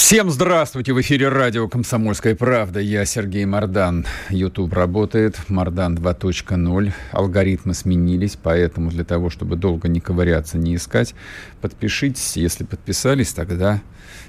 [0.00, 0.94] Всем здравствуйте!
[0.94, 2.80] В эфире радио «Комсомольская правда».
[2.80, 4.06] Я Сергей Мордан.
[4.30, 6.92] YouTube работает, Мордан 2.0.
[7.12, 11.14] Алгоритмы сменились, поэтому для того, чтобы долго не ковыряться, не искать,
[11.60, 12.38] подпишитесь.
[12.38, 13.82] Если подписались, тогда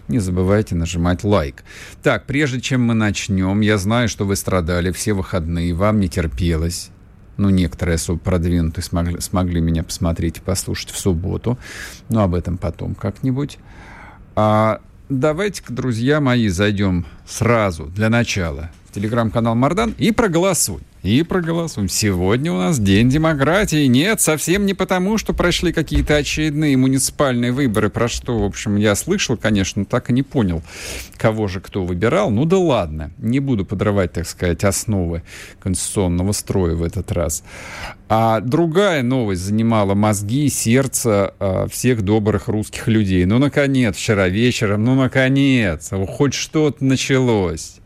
[0.10, 1.64] не забывайте нажимать лайк.
[2.04, 6.90] Так, прежде чем мы начнем, я знаю, что вы страдали все выходные, вам не терпелось
[7.38, 11.58] ну, некоторые особо продвинутые смогли, смогли меня посмотреть и послушать в субботу.
[12.10, 13.58] Но об этом потом как-нибудь.
[14.36, 21.90] А давайте-ка, друзья мои, зайдем сразу, для начала, телеграм-канал Мардан и проголосуем и проголосуем.
[21.90, 23.88] Сегодня у нас День демократии.
[23.88, 28.96] Нет, совсем не потому, что прошли какие-то очередные муниципальные выборы, про что, в общем, я
[28.96, 30.62] слышал, конечно, но так и не понял,
[31.18, 32.30] кого же кто выбирал.
[32.30, 35.24] Ну да ладно, не буду подрывать, так сказать, основы
[35.60, 37.44] конституционного строя в этот раз.
[38.08, 43.26] А другая новость занимала мозги и сердце а, всех добрых русских людей.
[43.26, 47.81] Ну, наконец, вчера вечером, ну, наконец, хоть что-то началось.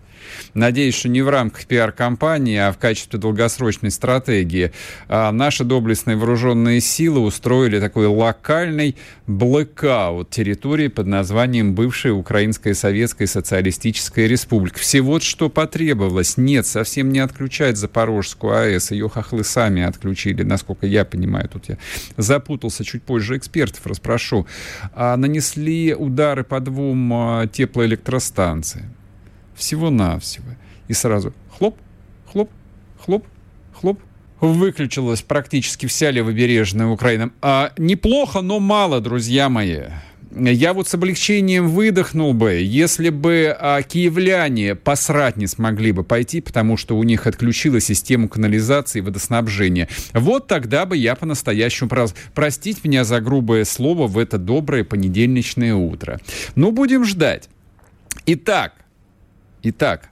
[0.54, 4.72] Надеюсь, что не в рамках пиар-компании, а в качестве долгосрочной стратегии.
[5.08, 8.96] А наши доблестные вооруженные силы устроили такой локальный
[9.28, 14.80] блэкаут территории под названием бывшая Украинская Советская Социалистическая Республика.
[14.80, 16.38] Всего что потребовалось.
[16.38, 18.92] Нет, совсем не отключать Запорожскую АЭС.
[18.92, 21.50] Ее хохлы сами отключили, насколько я понимаю.
[21.50, 21.78] Тут я
[22.18, 24.48] запутался, чуть позже экспертов расспрошу.
[24.94, 28.94] А нанесли удары по двум а, теплоэлектростанциям.
[29.56, 30.52] Всего-навсего.
[30.88, 31.78] И сразу хлоп,
[32.32, 32.50] хлоп,
[33.00, 33.26] хлоп,
[33.74, 34.00] хлоп.
[34.42, 37.32] Выключилась практически вся левобережная Украина.
[37.42, 39.84] А, неплохо, но мало, друзья мои.
[40.38, 46.42] Я вот с облегчением выдохнул бы, если бы а, киевляне посрать не смогли бы пойти,
[46.42, 49.88] потому что у них отключила систему канализации и водоснабжения.
[50.14, 52.14] Вот тогда бы я по-настоящему прос...
[52.34, 56.20] простить меня за грубое слово в это доброе понедельничное утро.
[56.56, 57.48] Ну, будем ждать.
[58.26, 58.74] Итак,
[59.68, 60.10] Итак,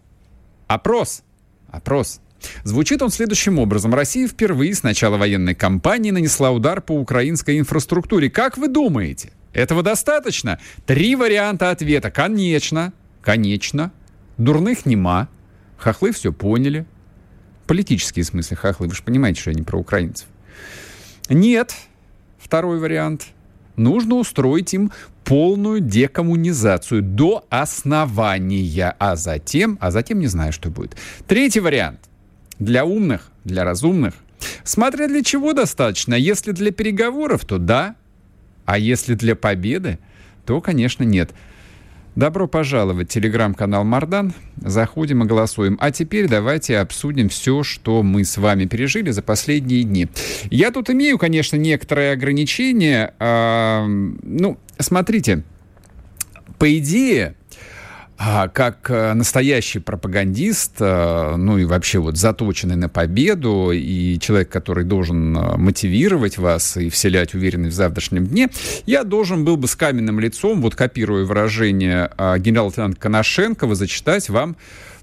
[0.65, 1.21] опрос.
[1.69, 2.21] Опрос.
[2.63, 3.93] Звучит он следующим образом.
[3.93, 8.31] Россия впервые с начала военной кампании нанесла удар по украинской инфраструктуре.
[8.31, 10.59] Как вы думаете, этого достаточно?
[10.87, 12.09] Три варианта ответа.
[12.09, 12.93] Конечно.
[13.21, 13.91] Конечно.
[14.39, 15.29] Дурных нема.
[15.77, 16.87] Хохлы все поняли.
[17.67, 18.87] Политические смыслы хохлы.
[18.87, 20.27] Вы же понимаете, что не про украинцев.
[21.29, 21.75] Нет.
[22.39, 23.27] Второй вариант.
[23.75, 24.91] Нужно устроить им
[25.33, 30.95] полную декоммунизацию до основания, а затем, а затем не знаю, что будет.
[31.27, 32.01] Третий вариант.
[32.59, 34.13] Для умных, для разумных.
[34.63, 36.13] Смотря для чего достаточно.
[36.13, 37.95] Если для переговоров, то да.
[38.65, 39.97] А если для победы,
[40.45, 41.31] то, конечно, нет.
[42.15, 44.35] Добро пожаловать в телеграм-канал Мардан.
[44.57, 45.79] Заходим и голосуем.
[45.81, 50.07] А теперь давайте обсудим все, что мы с вами пережили за последние дни.
[50.51, 53.15] Я тут имею, конечно, некоторые ограничения.
[53.19, 55.43] Ну, смотрите,
[56.59, 57.33] по идее,
[58.17, 64.83] как э, настоящий пропагандист, э, ну и вообще вот заточенный на победу, и человек, который
[64.83, 68.49] должен э, мотивировать вас и вселять уверенность в завтрашнем дне,
[68.85, 74.55] я должен был бы с каменным лицом, вот копируя выражение генерала-лейтенанта Коношенкова, зачитать вам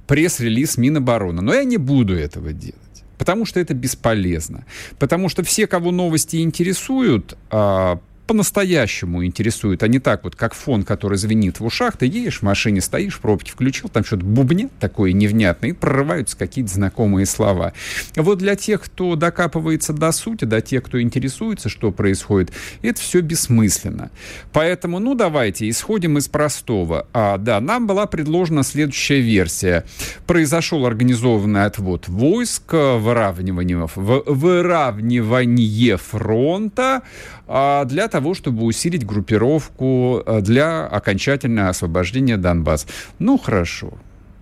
[0.06, 1.42] пресс-релиз Минобороны.
[1.42, 2.76] Но я не буду этого делать.
[3.16, 4.64] Потому что это бесполезно.
[4.98, 10.84] Потому что все, кого новости интересуют, а, по-настоящему интересует, а не так вот, как фон,
[10.84, 11.96] который звенит в ушах.
[11.96, 16.72] Ты едешь в машине, стоишь, пробки включил, там что-то бубнет такое невнятное, и прорываются какие-то
[16.72, 17.72] знакомые слова.
[18.14, 22.52] Вот для тех, кто докапывается до сути, до тех, кто интересуется, что происходит,
[22.82, 24.12] это все бессмысленно.
[24.52, 27.08] Поэтому, ну, давайте исходим из простого.
[27.12, 29.84] А, да, нам была предложена следующая версия.
[30.28, 37.02] Произошел организованный отвод войск, выравнивание, выравнивание фронта
[37.50, 42.86] для того, чтобы усилить группировку э, для окончательного освобождения Донбасса.
[43.18, 43.94] Ну, хорошо.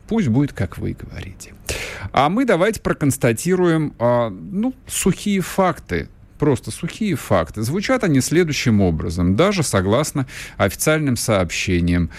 [0.09, 1.55] Пусть будет, как вы говорите.
[2.13, 7.63] А мы давайте проконстатируем, а, ну, сухие факты просто сухие факты.
[7.63, 12.11] Звучат они следующим образом, даже согласно официальным сообщениям.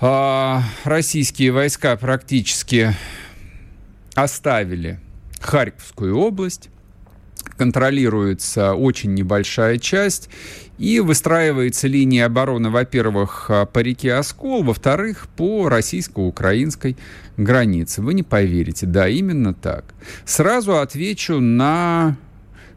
[0.00, 2.94] А, российские войска практически
[4.14, 4.98] оставили
[5.40, 6.68] Харьковскую область,
[7.42, 10.28] контролируется очень небольшая часть,
[10.78, 16.96] и выстраивается линия обороны, во-первых, по реке Оскол, во-вторых, по российско-украинской
[17.36, 18.00] границе.
[18.00, 19.84] Вы не поверите, да, именно так.
[20.24, 22.16] Сразу отвечу на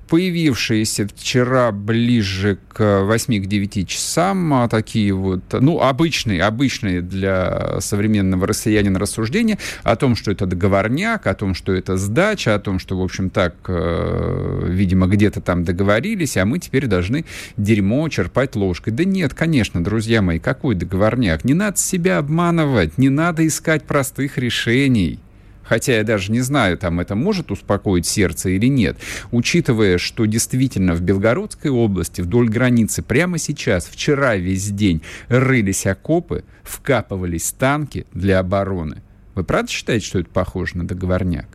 [0.08, 9.00] появившиеся вчера ближе к 8-9 часам а, такие вот, ну, обычные, обычные для современного россиянина
[9.00, 13.02] рассуждения о том, что это договорняк, о том, что это сдача, о том, что, в
[13.02, 17.26] общем, так, э, видимо, где-то там договорились, а мы теперь должны
[17.58, 18.92] дерьмо черпать ложкой.
[18.92, 21.44] Да нет, конечно, друзья мои, какой договорняк?
[21.44, 25.20] Не надо себя обманывать, не надо искать простых решений
[25.64, 28.98] хотя я даже не знаю, там это может успокоить сердце или нет,
[29.32, 36.44] учитывая, что действительно в Белгородской области вдоль границы прямо сейчас, вчера весь день рылись окопы,
[36.64, 39.02] вкапывались танки для обороны.
[39.36, 41.48] Вы правда считаете, что это похоже на договорняк?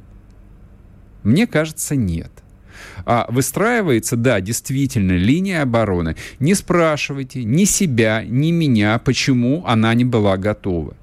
[1.22, 2.31] Мне кажется, нет.
[3.04, 6.16] А выстраивается, да, действительно, линия обороны.
[6.38, 10.96] Не спрашивайте ни себя, ни меня, почему она не была готова.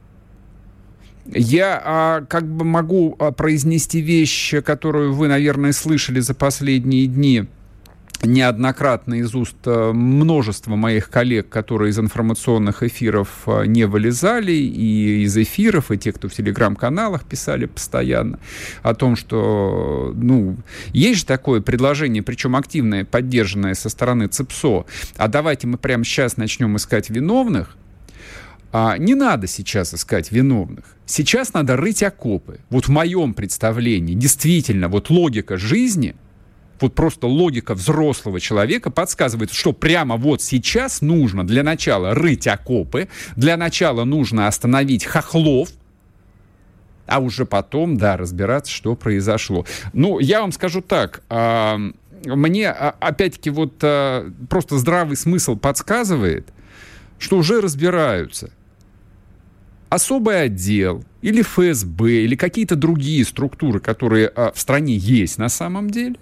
[1.28, 7.46] Я а, как бы могу а, произнести вещь, которую вы, наверное, слышали за последние дни
[8.24, 15.24] неоднократно из уст а, множества моих коллег, которые из информационных эфиров а, не вылезали, и
[15.24, 18.40] из эфиров, и те, кто в телеграм-каналах писали постоянно
[18.84, 20.58] о том, что, ну,
[20.94, 24.86] есть же такое предложение, причем активное, поддержанное со стороны ЦИПСО,
[25.18, 27.76] а давайте мы прямо сейчас начнем искать виновных,
[28.78, 30.84] а, не надо сейчас искать виновных.
[31.06, 32.60] Сейчас надо рыть окопы.
[32.70, 36.14] Вот в моем представлении действительно вот логика жизни,
[36.82, 43.08] вот просто логика взрослого человека подсказывает, что прямо вот сейчас нужно для начала рыть окопы,
[43.38, 45.70] для начала нужно остановить хохлов,
[47.08, 49.66] а уже потом, да, разбираться, что произошло.
[49.94, 51.78] Ну, я вам скажу так, э,
[52.26, 56.50] мне, а, опять-таки, вот э, просто здравый смысл подсказывает,
[57.20, 58.52] что уже разбираются–
[59.96, 65.90] особый отдел или ФСБ или какие-то другие структуры, которые а, в стране есть на самом
[65.90, 66.16] деле,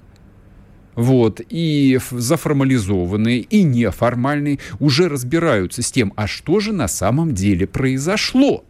[0.95, 7.65] вот, и заформализованные, и неформальные, уже разбираются с тем, а что же на самом деле
[7.67, 8.63] произошло.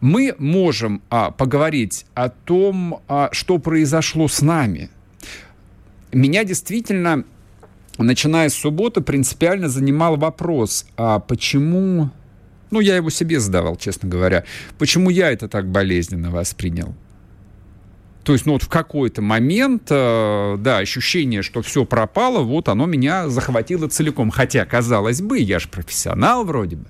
[0.00, 4.90] Мы можем а, поговорить о том, а, что произошло с нами.
[6.12, 7.24] Меня действительно,
[7.98, 12.10] начиная с субботы, принципиально занимал вопрос, а почему
[12.72, 14.44] ну, я его себе задавал, честно говоря.
[14.78, 16.94] Почему я это так болезненно воспринял?
[18.24, 22.86] То есть, ну вот в какой-то момент, э, да, ощущение, что все пропало, вот оно
[22.86, 24.30] меня захватило целиком.
[24.30, 26.86] Хотя, казалось бы, я же профессионал вроде бы.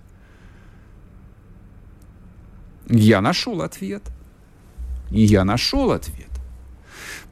[2.88, 4.02] Я нашел ответ.
[5.10, 6.28] И я нашел ответ.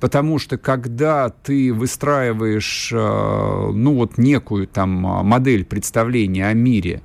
[0.01, 7.03] Потому что когда ты выстраиваешь, э, ну вот некую там модель представления о мире,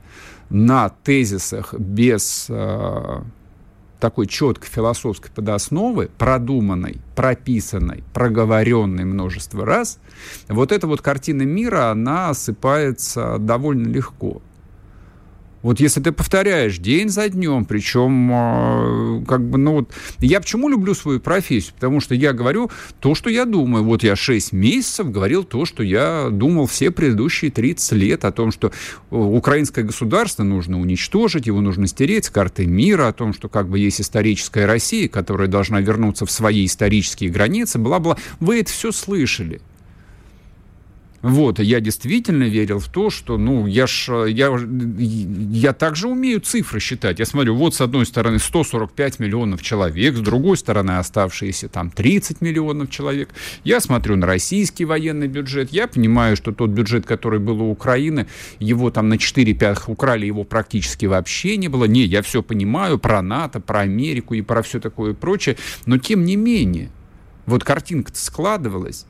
[0.50, 3.22] на тезисах без э,
[4.00, 10.00] такой четкой философской подосновы, продуманной, прописанной, проговоренной множество раз,
[10.48, 14.42] вот эта вот картина мира, она осыпается довольно легко.
[15.66, 20.70] Вот если ты повторяешь день за днем, причем, э, как бы, ну вот, я почему
[20.70, 21.74] люблю свою профессию?
[21.74, 22.70] Потому что я говорю
[23.00, 23.84] то, что я думаю.
[23.84, 28.52] Вот я 6 месяцев говорил то, что я думал все предыдущие 30 лет, о том,
[28.52, 28.72] что э,
[29.10, 33.80] украинское государство нужно уничтожить, его нужно стереть с карты мира, о том, что как бы
[33.80, 38.18] есть историческая Россия, которая должна вернуться в свои исторические границы, бла-бла.
[38.40, 39.62] Вы это все слышали.
[41.26, 46.80] Вот, я действительно верил в то, что, ну, я ж, я, я также умею цифры
[46.80, 47.18] считать.
[47.18, 52.42] Я смотрю, вот с одной стороны 145 миллионов человек, с другой стороны оставшиеся там 30
[52.42, 53.30] миллионов человек.
[53.64, 58.28] Я смотрю на российский военный бюджет, я понимаю, что тот бюджет, который был у Украины,
[58.60, 61.86] его там на 4-5 украли, его практически вообще не было.
[61.86, 66.24] Не, я все понимаю про НАТО, про Америку и про все такое прочее, но тем
[66.24, 66.92] не менее,
[67.48, 69.08] вот картинка-то складывалась,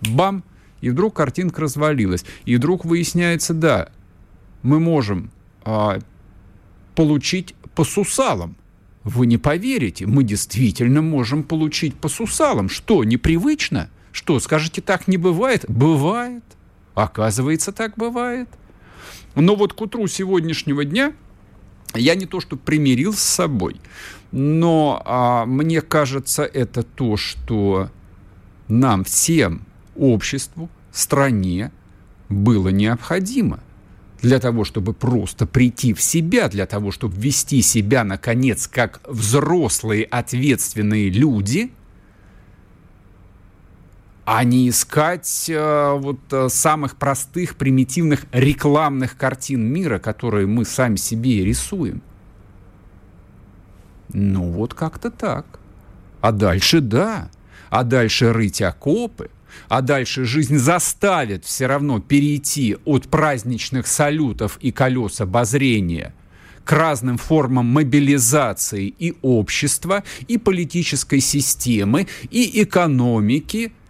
[0.00, 0.42] бам,
[0.84, 2.26] и вдруг картинка развалилась.
[2.44, 3.88] И вдруг выясняется, да,
[4.62, 5.30] мы можем
[5.64, 5.98] а,
[6.94, 8.54] получить по сусалам.
[9.02, 12.68] Вы не поверите, мы действительно можем получить по сусалам.
[12.68, 13.88] Что, непривычно?
[14.12, 15.64] Что, скажете, так не бывает?
[15.68, 16.44] Бывает.
[16.94, 18.50] Оказывается, так бывает.
[19.36, 21.14] Но вот к утру сегодняшнего дня
[21.94, 23.80] я не то что примирился с собой,
[24.32, 27.88] но а, мне кажется, это то, что
[28.68, 29.62] нам всем
[29.96, 31.70] обществу, стране
[32.28, 33.60] было необходимо
[34.22, 40.04] для того, чтобы просто прийти в себя, для того, чтобы вести себя, наконец, как взрослые
[40.04, 41.72] ответственные люди,
[44.24, 50.96] а не искать э, вот э, самых простых, примитивных рекламных картин мира, которые мы сами
[50.96, 52.00] себе рисуем.
[54.14, 55.60] Ну вот как-то так.
[56.22, 57.28] А дальше да.
[57.68, 59.28] А дальше рыть окопы,
[59.68, 66.14] а дальше жизнь заставит все равно перейти от праздничных салютов и колес обозрения
[66.64, 73.72] к разным формам мобилизации и общества, и политической системы, и экономики–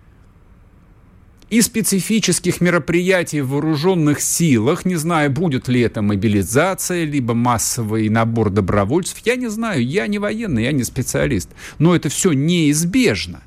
[1.55, 8.51] и специфических мероприятий в вооруженных силах, не знаю, будет ли это мобилизация, либо массовый набор
[8.51, 13.41] добровольцев, я не знаю, я не военный, я не специалист, но это все неизбежно.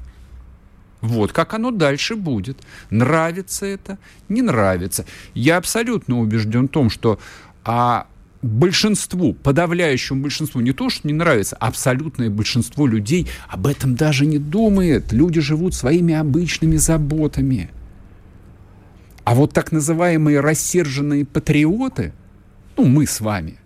[1.01, 2.57] Вот как оно дальше будет.
[2.89, 3.97] Нравится это,
[4.29, 5.05] не нравится.
[5.33, 7.19] Я абсолютно убежден в том, что
[7.63, 8.07] а,
[8.41, 14.39] большинству, подавляющему большинству, не то, что не нравится, абсолютное большинство людей об этом даже не
[14.39, 15.11] думает.
[15.11, 17.69] Люди живут своими обычными заботами.
[19.23, 22.13] А вот так называемые рассерженные патриоты,
[22.77, 23.57] ну, мы с вами,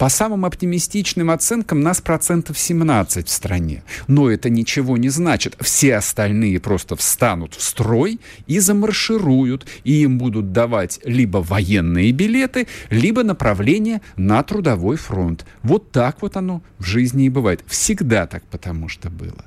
[0.00, 3.82] по самым оптимистичным оценкам, нас процентов 17 в стране.
[4.06, 5.58] Но это ничего не значит.
[5.60, 12.66] Все остальные просто встанут в строй и замаршируют, и им будут давать либо военные билеты,
[12.88, 15.44] либо направление на трудовой фронт.
[15.62, 17.62] Вот так вот оно в жизни и бывает.
[17.66, 19.44] Всегда так потому что было.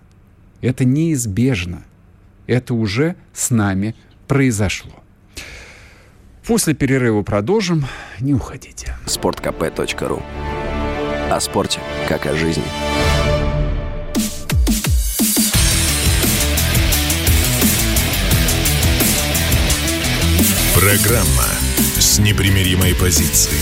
[0.61, 1.83] Это неизбежно.
[2.45, 3.95] Это уже с нами
[4.27, 5.02] произошло.
[6.45, 7.85] После перерыва продолжим.
[8.19, 8.95] Не уходите.
[9.05, 10.21] Спорткп.ру
[11.31, 12.63] О спорте, как о жизни.
[20.75, 21.47] Программа
[21.97, 23.61] с непримиримой позицией.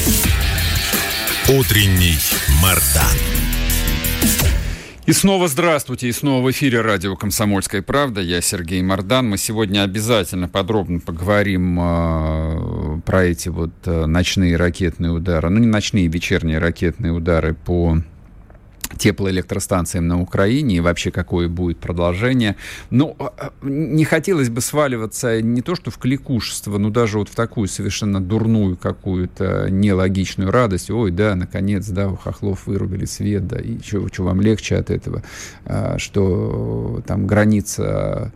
[1.50, 2.17] Утренний
[2.63, 3.40] Мардан.
[5.12, 8.22] И снова здравствуйте, и снова в эфире радио «Комсомольская правда».
[8.22, 9.30] Я Сергей Мордан.
[9.30, 15.50] Мы сегодня обязательно подробно поговорим э, про эти вот э, ночные ракетные удары.
[15.50, 17.98] Ну, не ночные, вечерние ракетные удары по
[18.98, 22.55] теплоэлектростанциям на Украине и вообще какое будет продолжение.
[22.89, 27.17] Но ну, а, а, не хотелось бы сваливаться не то что в кликушество, но даже
[27.17, 30.89] вот в такую совершенно дурную какую-то нелогичную радость.
[30.89, 34.89] Ой, да, наконец, да, у хохлов вырубили свет, да, и что, что вам легче от
[34.89, 35.24] этого,
[35.65, 38.31] а, что там граница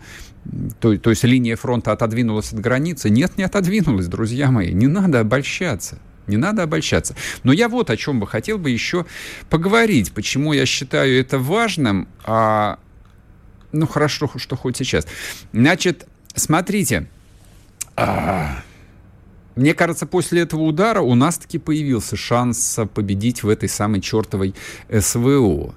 [0.79, 3.09] то, то есть линия фронта отодвинулась от границы.
[3.09, 4.73] Нет, не отодвинулась, друзья мои.
[4.73, 5.97] Не надо обольщаться.
[6.27, 7.15] Не надо обольщаться.
[7.43, 9.05] Но я вот о чем бы хотел бы еще
[9.49, 10.11] поговорить.
[10.11, 12.07] Почему я считаю это важным.
[12.23, 12.79] А,
[13.71, 15.07] ну, хорошо, что хоть сейчас.
[15.53, 17.07] Значит, смотрите.
[17.95, 18.63] А,
[19.55, 24.53] мне кажется, после этого удара у нас таки появился шанс победить в этой самой чертовой
[24.89, 25.75] СВО.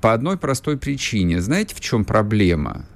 [0.00, 1.40] По одной простой причине.
[1.40, 2.86] Знаете, в чем проблема?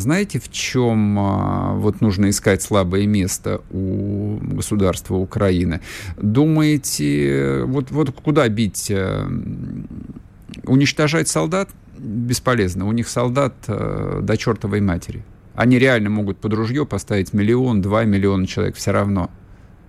[0.00, 5.82] Знаете, в чем а, вот нужно искать слабое место у государства Украины?
[6.16, 8.90] Думаете, вот, вот куда бить?
[8.90, 9.28] Э,
[10.64, 11.68] уничтожать солдат?
[11.98, 12.88] Бесполезно.
[12.88, 15.22] У них солдат э, до чертовой матери.
[15.54, 19.30] Они реально могут под ружье поставить миллион, два миллиона человек все равно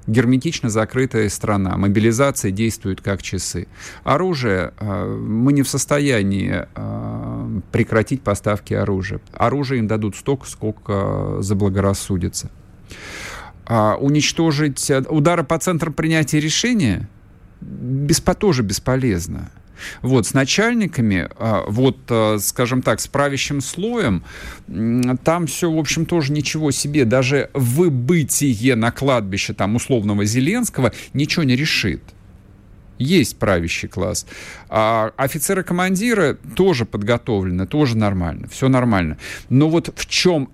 [0.07, 1.77] герметично закрытая страна.
[1.77, 3.67] Мобилизация действует как часы.
[4.03, 9.21] Оружие, э, мы не в состоянии э, прекратить поставки оружия.
[9.33, 12.49] Оружие им дадут столько, сколько заблагорассудится.
[13.65, 17.07] А уничтожить удары по центрам принятия решения
[17.61, 19.51] беспо, тоже бесполезно.
[20.01, 24.23] Вот, с начальниками, а, вот, а, скажем так, с правящим слоем,
[25.23, 27.05] там все, в общем, тоже ничего себе.
[27.05, 32.01] Даже выбытие на кладбище там условного Зеленского ничего не решит
[33.01, 34.25] есть правящий класс.
[34.69, 39.17] А офицеры-командиры тоже подготовлены, тоже нормально, все нормально.
[39.49, 40.51] Но вот в чем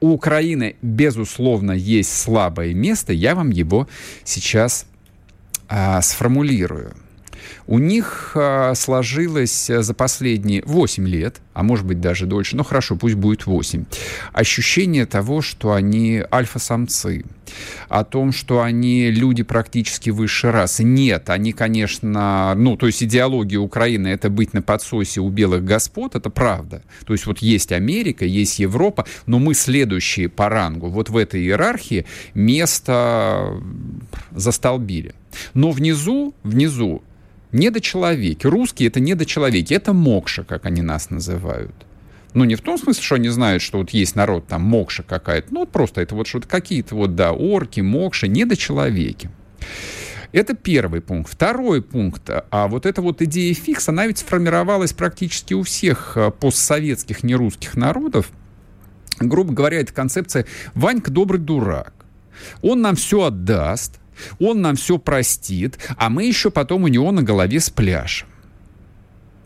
[0.00, 3.88] у Украины, безусловно, есть слабое место, я вам его
[4.24, 4.86] сейчас
[5.68, 6.94] а, сформулирую.
[7.66, 12.64] У них а, сложилось э, за последние 8 лет, а может быть даже дольше, но
[12.64, 13.84] хорошо, пусть будет 8,
[14.32, 17.24] ощущение того, что они альфа-самцы,
[17.88, 20.84] о том, что они люди практически высшей расы.
[20.84, 26.16] Нет, они, конечно, ну, то есть идеология Украины это быть на подсосе у белых господ,
[26.16, 26.82] это правда.
[27.06, 30.88] То есть вот есть Америка, есть Европа, но мы следующие по рангу.
[30.88, 33.62] Вот в этой иерархии место
[34.32, 35.14] застолбили.
[35.54, 37.02] Но внизу, внизу
[37.54, 38.46] недочеловеки.
[38.46, 39.72] Русские— это недочеловеки.
[39.72, 41.74] Это мокша, как они нас называют.
[42.34, 45.54] Ну, не в том смысле, что они знают, что вот есть народ, там, мокша какая-то.
[45.54, 49.30] Ну, вот просто это вот что-то какие-то вот, да, орки, мокши, недочеловеки.
[50.32, 51.32] Это первый пункт.
[51.32, 52.28] Второй пункт.
[52.28, 57.76] А вот эта вот идея фикс, она ведь сформировалась практически у всех а, постсоветских нерусских
[57.76, 58.32] народов.
[59.20, 60.44] Грубо говоря, это концепция
[60.74, 61.94] «Ванька добрый дурак».
[62.62, 64.00] Он нам все отдаст,
[64.38, 68.28] он нам все простит, а мы еще потом у него на голове спляшем.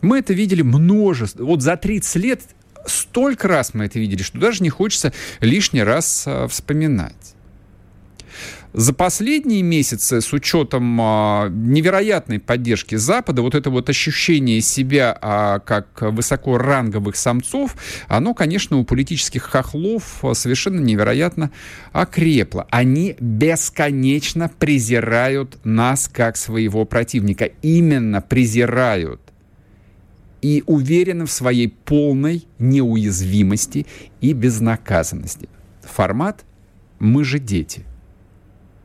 [0.01, 1.43] Мы это видели множество.
[1.43, 2.41] Вот за 30 лет
[2.85, 7.35] столько раз мы это видели, что даже не хочется лишний раз а, вспоминать.
[8.73, 15.59] За последние месяцы, с учетом а, невероятной поддержки Запада, вот это вот ощущение себя а,
[15.59, 17.75] как высокоранговых самцов,
[18.07, 21.49] оно, конечно, у политических хохлов совершенно невероятно
[21.93, 22.67] окрепло.
[22.69, 27.45] Они бесконечно презирают нас как своего противника.
[27.63, 29.21] Именно презирают
[30.43, 33.87] и уверены в своей полной неуязвимости
[34.21, 35.49] и безнаказанности.
[35.81, 36.45] Формат
[36.99, 37.83] «мы же дети»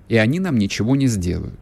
[0.08, 1.58] и они нам ничего не сделают.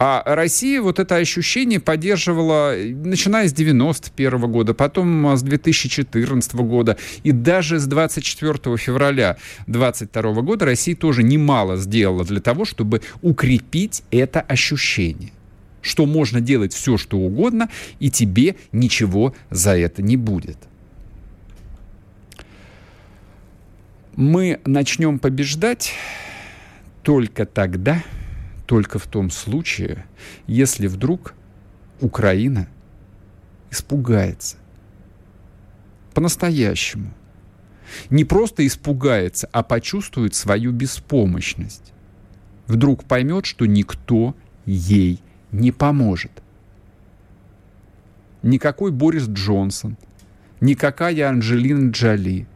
[0.00, 7.32] А Россия вот это ощущение поддерживала, начиная с 91 года, потом с 2014 года, и
[7.32, 14.40] даже с 24 февраля 22 года Россия тоже немало сделала для того, чтобы укрепить это
[14.40, 15.32] ощущение
[15.80, 20.58] что можно делать все, что угодно, и тебе ничего за это не будет.
[24.16, 25.94] Мы начнем побеждать
[27.08, 28.04] только тогда,
[28.66, 30.04] только в том случае,
[30.46, 31.32] если вдруг
[32.02, 32.68] Украина
[33.70, 34.58] испугается.
[36.12, 37.14] По-настоящему.
[38.10, 41.94] Не просто испугается, а почувствует свою беспомощность.
[42.66, 44.34] Вдруг поймет, что никто
[44.66, 46.42] ей не поможет.
[48.42, 49.96] Никакой Борис Джонсон,
[50.60, 52.46] никакая Анджелина Джоли,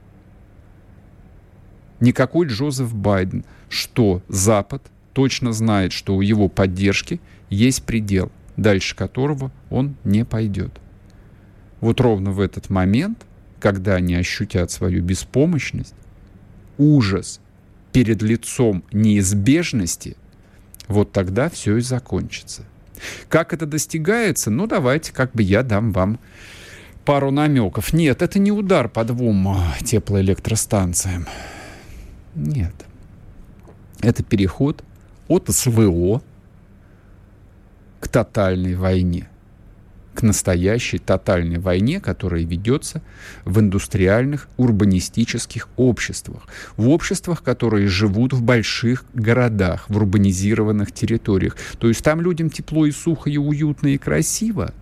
[2.00, 4.82] никакой Джозеф Байден– что Запад
[5.14, 10.78] точно знает, что у его поддержки есть предел, дальше которого он не пойдет.
[11.80, 13.24] Вот ровно в этот момент,
[13.60, 15.94] когда они ощутят свою беспомощность,
[16.76, 17.40] ужас
[17.92, 20.18] перед лицом неизбежности,
[20.86, 22.64] вот тогда все и закончится.
[23.30, 24.50] Как это достигается?
[24.50, 26.20] Ну, давайте, как бы я дам вам
[27.06, 27.94] пару намеков.
[27.94, 31.26] Нет, это не удар по двум теплоэлектростанциям.
[32.34, 32.74] Нет
[34.02, 34.84] это переход
[35.28, 36.20] от СВО
[38.00, 39.28] к тотальной войне,
[40.12, 43.00] к настоящей тотальной войне, которая ведется
[43.44, 51.56] в индустриальных, урбанистических обществах, в обществах, которые живут в больших городах, в урбанизированных территориях.
[51.78, 54.74] То есть там людям тепло и сухо, и уютно, и красиво.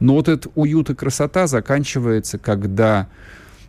[0.00, 3.08] Но вот этот уют и красота заканчивается, когда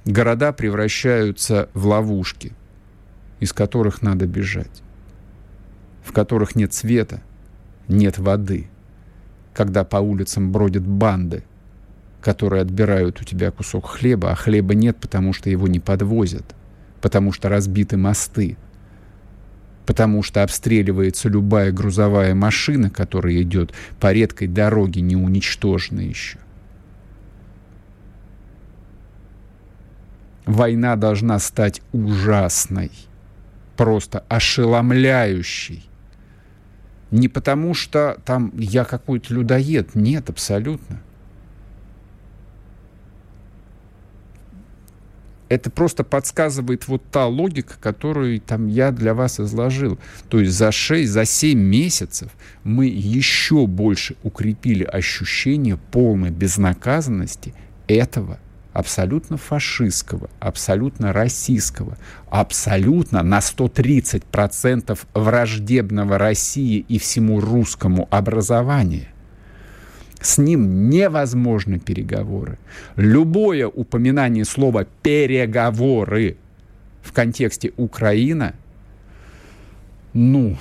[0.03, 2.53] города превращаются в ловушки–
[3.39, 4.81] из которых надо бежать,
[6.03, 7.21] в которых нет света,
[7.87, 8.67] нет воды,
[9.53, 11.43] когда по улицам бродят банды,
[12.21, 16.55] которые отбирают у тебя кусок хлеба, а хлеба нет, потому что его не подвозят,
[17.01, 18.57] потому что разбиты мосты,
[19.85, 26.37] потому что обстреливается любая грузовая машина, которая идет по редкой дороге, не уничтожена еще.
[30.45, 32.91] Война должна стать ужасной
[33.79, 35.89] просто ошеломляющий.
[37.11, 41.01] Не потому что там я какой-то людоед, нет, абсолютно.
[45.47, 49.97] Это просто подсказывает вот та логика, которую там я для вас изложил.
[50.27, 52.33] То есть за 6, за 7 месяцев
[52.65, 57.53] мы еще больше укрепили ощущение полной безнаказанности
[57.87, 58.39] этого
[58.79, 61.97] абсолютно фашистского, абсолютно российского,
[62.29, 69.07] абсолютно на 130% враждебного России и всему русскому образованию.
[70.21, 72.57] С ним невозможны переговоры.
[72.95, 76.37] Любое упоминание слова «переговоры»
[77.01, 78.53] в контексте Украина,
[80.13, 80.57] ну,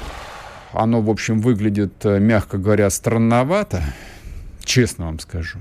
[0.72, 3.82] оно, в общем, выглядит, э, мягко говоря, странновато,
[4.64, 5.58] честно вам скажу.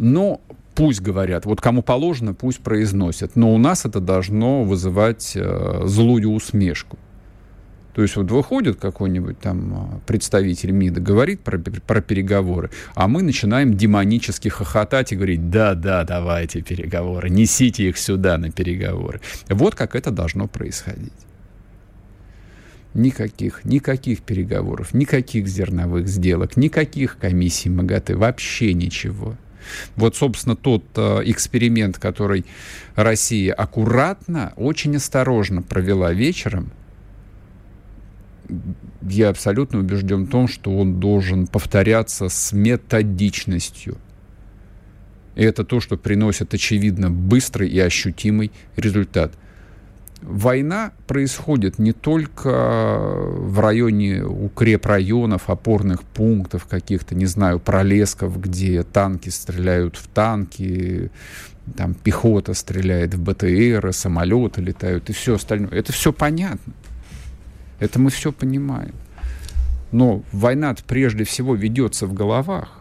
[0.00, 0.40] Но
[0.74, 3.36] пусть говорят, вот кому положено, пусть произносят.
[3.36, 6.98] Но у нас это должно вызывать э, злую усмешку.
[7.94, 13.22] То есть вот выходит какой-нибудь там э, представитель МИДа, говорит про, про переговоры, а мы
[13.22, 19.20] начинаем демонически хохотать и говорить, да, да, давайте переговоры, несите их сюда на переговоры.
[19.50, 21.12] Вот как это должно происходить.
[22.94, 29.36] Никаких, никаких переговоров, никаких зерновых сделок, никаких комиссий МАГАТЭ, вообще ничего.
[29.96, 32.44] Вот, собственно, тот э, эксперимент, который
[32.94, 36.72] Россия аккуратно, очень осторожно провела вечером,
[39.02, 43.96] я абсолютно убежден в том, что он должен повторяться с методичностью.
[45.36, 49.32] И это то, что приносит, очевидно, быстрый и ощутимый результат.
[50.22, 59.28] Война происходит не только в районе укрепрайонов, опорных пунктов, каких-то, не знаю, пролесков, где танки
[59.28, 61.10] стреляют в танки,
[61.76, 65.72] там пехота стреляет в БТР, самолеты летают и все остальное.
[65.72, 66.72] Это все понятно.
[67.78, 68.94] Это мы все понимаем.
[69.92, 72.79] Но война прежде всего ведется в головах.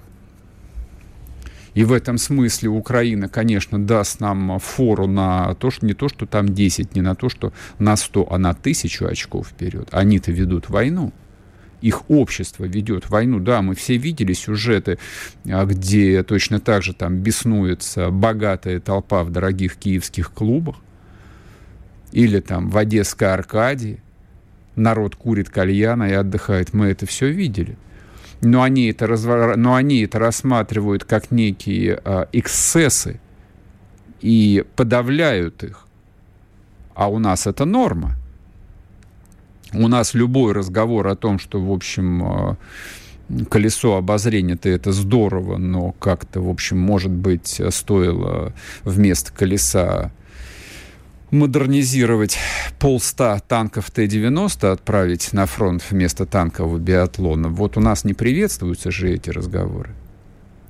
[1.79, 6.25] И в этом смысле Украина, конечно, даст нам фору на то, что не то, что
[6.25, 9.87] там 10, не на то, что на 100, а на тысячу очков вперед.
[9.91, 11.13] Они-то ведут войну.
[11.79, 13.39] Их общество ведет войну.
[13.39, 14.99] Да, мы все видели сюжеты,
[15.47, 20.75] а, где точно так же там беснуется богатая толпа в дорогих киевских клубах.
[22.11, 24.01] Или там в Одесской Аркадии.
[24.75, 26.73] Народ курит кальяна и отдыхает.
[26.73, 27.77] Мы это все видели
[28.41, 29.57] но они это, развор...
[29.57, 33.19] но они это рассматривают как некие э, эксцессы
[34.21, 35.85] и подавляют их.
[36.95, 38.15] А у нас это норма.
[39.73, 45.91] У нас любой разговор о том, что, в общем, э, колесо обозрения-то это здорово, но
[45.93, 50.11] как-то, в общем, может быть, стоило вместо колеса
[51.31, 52.37] модернизировать
[52.79, 57.49] полста танков Т-90, отправить на фронт вместо танкового биатлона.
[57.49, 59.91] Вот у нас не приветствуются же эти разговоры.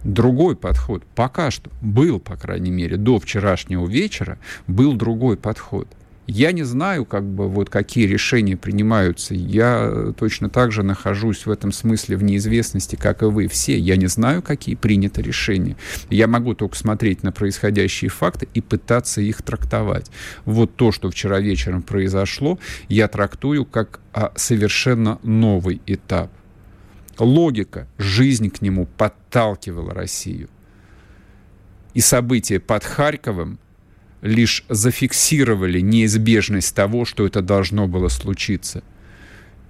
[0.03, 5.87] Другой подход пока что был, по крайней мере, до вчерашнего вечера был другой подход.
[6.31, 9.33] Я не знаю, как бы, вот какие решения принимаются.
[9.33, 13.79] Я точно так же нахожусь в этом смысле в неизвестности, как и вы все.
[13.79, 15.75] Я не знаю, какие приняты решения.
[16.11, 20.11] Я могу только смотреть на происходящие факты и пытаться их трактовать.
[20.45, 26.31] Вот то, что вчера вечером произошло, я трактую как а, совершенно новый этап.
[27.17, 30.47] Логика, жизнь к нему подталкивала Россию.
[31.95, 33.57] И события под Харьковом
[34.21, 38.83] лишь зафиксировали неизбежность того, что это должно было случиться.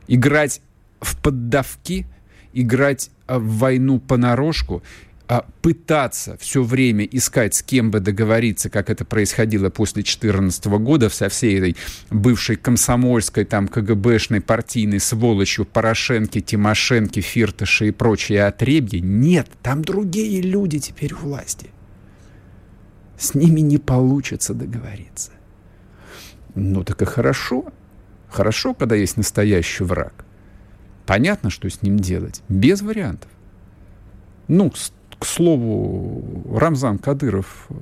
[0.07, 0.61] Играть
[1.01, 2.07] в поддавки,
[2.53, 4.83] играть а, в войну понарошку,
[5.27, 11.09] а пытаться все время искать, с кем бы договориться, как это происходило после 2014 года,
[11.09, 11.77] со всей этой
[12.09, 18.99] бывшей комсомольской, там, КГБшной, партийной сволочью Порошенки, Тимошенки, Фиртыши и прочие отребья.
[18.99, 21.69] Нет, там другие люди теперь у власти
[23.19, 25.31] с ними не получится договориться.
[26.55, 27.65] Ну так и хорошо.
[28.29, 30.25] Хорошо, когда есть настоящий враг.
[31.05, 32.41] Понятно, что с ним делать.
[32.47, 33.29] Без вариантов.
[34.47, 34.71] Ну,
[35.19, 37.73] к слову, Рамзан Кадыров э,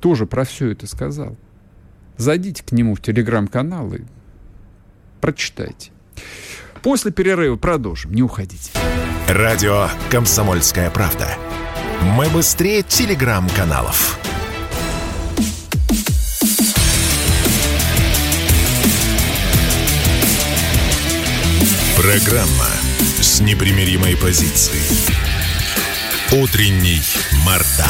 [0.00, 1.36] тоже про все это сказал.
[2.16, 4.02] Зайдите к нему в телеграм-канал и
[5.20, 5.90] прочитайте.
[6.82, 8.14] После перерыва продолжим.
[8.14, 8.70] Не уходите.
[9.28, 11.28] Радио «Комсомольская правда».
[12.04, 14.18] Мы быстрее телеграм-каналов.
[21.96, 22.68] Программа
[23.20, 24.82] с непримиримой позицией.
[26.30, 27.00] Утренний
[27.46, 27.88] Мардан.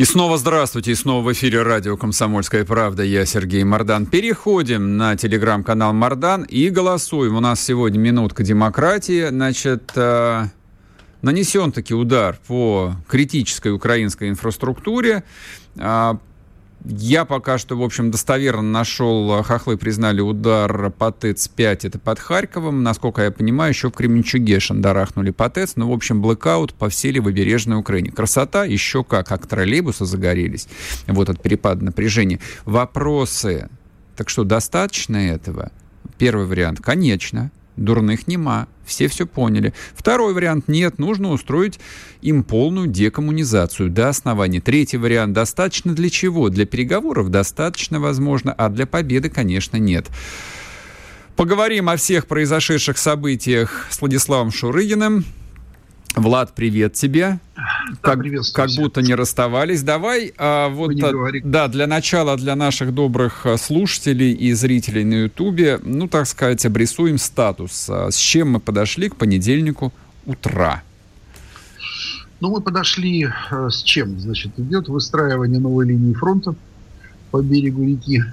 [0.00, 3.02] И снова здравствуйте, и снова в эфире радио «Комсомольская правда».
[3.02, 4.06] Я Сергей Мордан.
[4.06, 7.36] Переходим на телеграм-канал Мордан и голосуем.
[7.36, 9.28] У нас сегодня минутка демократии.
[9.28, 10.44] Значит, э,
[11.22, 15.24] нанесен таки удар по критической украинской инфраструктуре.
[15.78, 16.18] А,
[16.84, 22.82] я пока что, в общем, достоверно нашел, хохлы признали удар по ТЭЦ-5, это под Харьковом.
[22.82, 25.74] Насколько я понимаю, еще в Кременчуге шандарахнули по ТЭЦ.
[25.76, 28.10] Ну, в общем, блэкаут по всей левобережной Украине.
[28.10, 30.68] Красота еще как, как троллейбусы загорелись.
[31.06, 32.40] Вот от перепада напряжения.
[32.64, 33.68] Вопросы.
[34.16, 35.72] Так что, достаточно этого?
[36.16, 36.80] Первый вариант.
[36.80, 39.72] Конечно дурных нема, все все поняли.
[39.94, 41.78] Второй вариант– нет, нужно устроить
[42.22, 44.60] им полную декоммунизацию до основания.
[44.60, 46.48] Третий вариант– достаточно для чего?
[46.48, 50.08] Для переговоров достаточно, возможно, а для победы, конечно, нет.
[51.36, 55.24] Поговорим о всех произошедших событиях с Владиславом Шурыгиным.
[56.16, 57.38] Влад, привет тебе.
[57.54, 57.62] Да,
[58.00, 58.20] как,
[58.52, 59.82] как будто не расставались.
[59.82, 61.12] Давай, а, вот, а,
[61.44, 66.64] да, для начала для наших добрых а, слушателей и зрителей на Ютубе, ну, так сказать,
[66.66, 67.86] обрисуем статус.
[67.88, 69.92] А, с чем мы подошли к понедельнику
[70.26, 70.82] утра?
[72.40, 74.18] Ну, мы подошли а, с чем?
[74.18, 76.54] Значит, идет выстраивание новой линии фронта
[77.30, 78.24] по берегу реки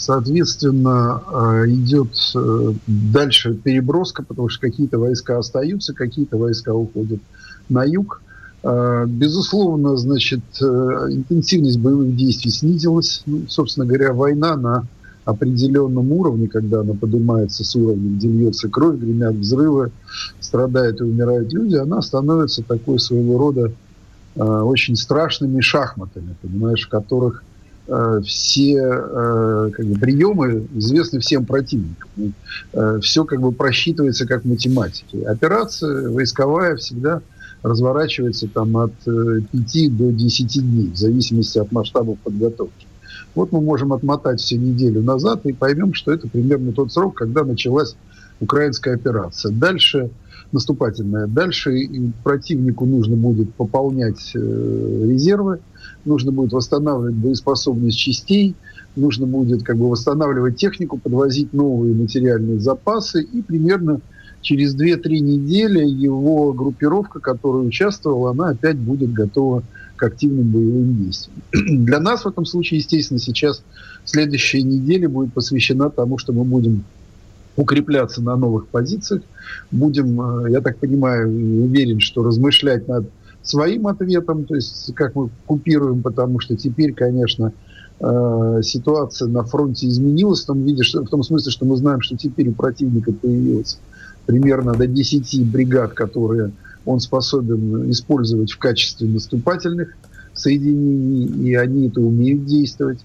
[0.00, 7.20] Соответственно, э, идет э, дальше переброска, потому что какие-то войска остаются, какие-то войска уходят
[7.68, 8.22] на юг.
[8.62, 13.22] Э, безусловно, значит, интенсивность боевых действий снизилась.
[13.26, 14.86] Ну, собственно говоря, война на
[15.26, 19.92] определенном уровне, когда она поднимается с уровня, где льется кровь, гремят взрывы,
[20.40, 23.70] страдают и умирают люди, она становится такой своего рода
[24.34, 27.42] очень страшными шахматами, понимаешь, в которых
[27.90, 32.08] э, все э, как бы, приемы известны всем противникам.
[32.72, 35.22] Э, все как бы просчитывается как математики.
[35.24, 37.22] Операция войсковая всегда
[37.62, 42.86] разворачивается там от 5 до 10 дней, в зависимости от масштабов подготовки.
[43.34, 47.44] Вот мы можем отмотать все неделю назад и поймем, что это примерно тот срок, когда
[47.44, 47.96] началась
[48.40, 49.52] украинская операция.
[49.52, 50.10] Дальше
[50.52, 51.26] наступательная.
[51.26, 51.86] Дальше
[52.24, 55.60] противнику нужно будет пополнять резервы,
[56.04, 58.54] нужно будет восстанавливать боеспособность частей,
[58.96, 64.00] нужно будет как бы восстанавливать технику, подвозить новые материальные запасы и примерно
[64.40, 69.62] через 2-3 недели его группировка, которая участвовала, она опять будет готова
[69.96, 71.42] к активным боевым действиям.
[71.84, 73.62] Для нас в этом случае, естественно, сейчас
[74.04, 76.84] следующая неделя будет посвящена тому, что мы будем
[77.56, 79.22] укрепляться на новых позициях,
[79.70, 83.10] будем, э, я так понимаю, уверен, что размышлять над
[83.42, 87.52] своим ответом, то есть как мы купируем, потому что теперь, конечно,
[88.00, 92.00] э, ситуация на фронте изменилась в том, виде, что, в том смысле, что мы знаем,
[92.00, 93.78] что теперь у противника появилось
[94.26, 96.52] примерно до 10 бригад, которые
[96.84, 99.96] он способен использовать в качестве наступательных
[100.34, 103.00] соединений, и они это умеют действовать.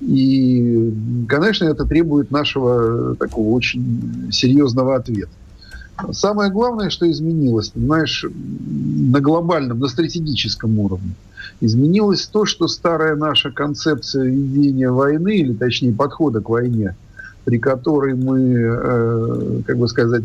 [0.00, 0.92] И,
[1.28, 5.30] конечно, это требует нашего такого очень серьезного ответа.
[6.12, 11.12] Самое главное, что изменилось, понимаешь, на глобальном, на стратегическом уровне,
[11.60, 16.96] изменилось то, что старая наша концепция ведения войны, или точнее подхода к войне,
[17.44, 20.24] при которой мы, э, как бы сказать,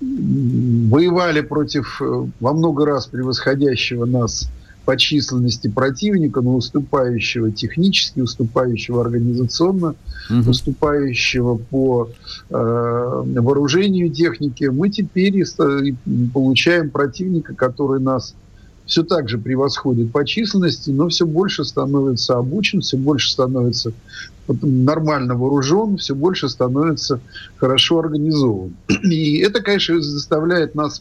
[0.00, 4.48] воевали против э, во много раз превосходящего нас
[4.90, 9.94] по численности противника, но уступающего технически, уступающего организационно,
[10.28, 10.50] угу.
[10.50, 12.10] уступающего по
[12.48, 15.44] э, вооружению техники, мы теперь
[16.34, 18.34] получаем противника, который нас
[18.84, 23.92] все так же превосходит по численности, но все больше становится обучен, все больше становится
[24.48, 27.20] нормально вооружен, все больше становится
[27.58, 28.74] хорошо организован.
[29.04, 31.00] И это, конечно, заставляет нас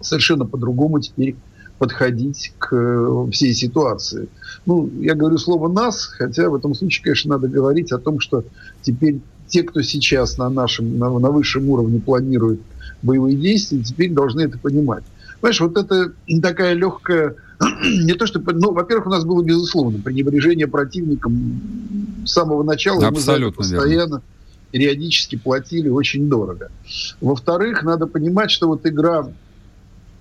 [0.00, 1.34] совершенно по-другому теперь
[1.80, 4.28] подходить к э, всей ситуации.
[4.66, 8.44] Ну, я говорю слово «нас», хотя в этом случае, конечно, надо говорить о том, что
[8.82, 12.60] теперь те, кто сейчас на нашем, на, на высшем уровне планирует
[13.00, 15.04] боевые действия, теперь должны это понимать.
[15.40, 16.12] Понимаешь, вот это
[16.42, 17.36] такая легкая...
[17.82, 18.40] Не то, что...
[18.40, 21.62] Ну, во-первых, у нас было, безусловно, пренебрежение противником
[22.26, 23.06] с самого начала.
[23.06, 24.22] Абсолютно мы постоянно верно.
[24.70, 26.70] периодически платили очень дорого.
[27.22, 29.30] Во-вторых, надо понимать, что вот игра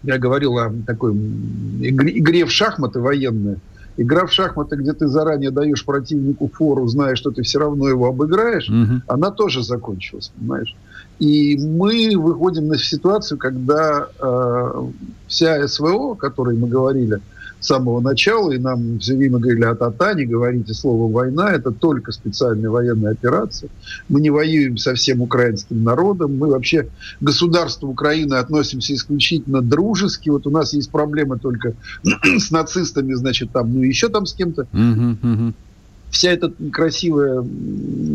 [0.04, 3.58] я говорил о такой игре в шахматы военные.
[3.98, 8.08] Игра в шахматы, где ты заранее даешь противнику фору, зная, что ты все равно его
[8.08, 9.02] обыграешь, угу.
[9.08, 10.74] она тоже закончилась, понимаешь?
[11.20, 14.84] И мы выходим на ситуацию, когда э,
[15.28, 17.20] вся СВО, о которой мы говорили,
[17.60, 21.72] с самого начала, и нам все время говорили о ТАТА, не говорите слово «война», это
[21.72, 23.70] только специальная военная операция.
[24.08, 26.90] Мы не воюем со всем украинским народом, мы вообще к
[27.22, 30.30] государству Украины относимся исключительно дружески.
[30.30, 31.74] Вот у нас есть проблемы только
[32.38, 34.68] с нацистами, значит, там, ну еще там с кем-то.
[36.10, 37.46] Вся эта красивая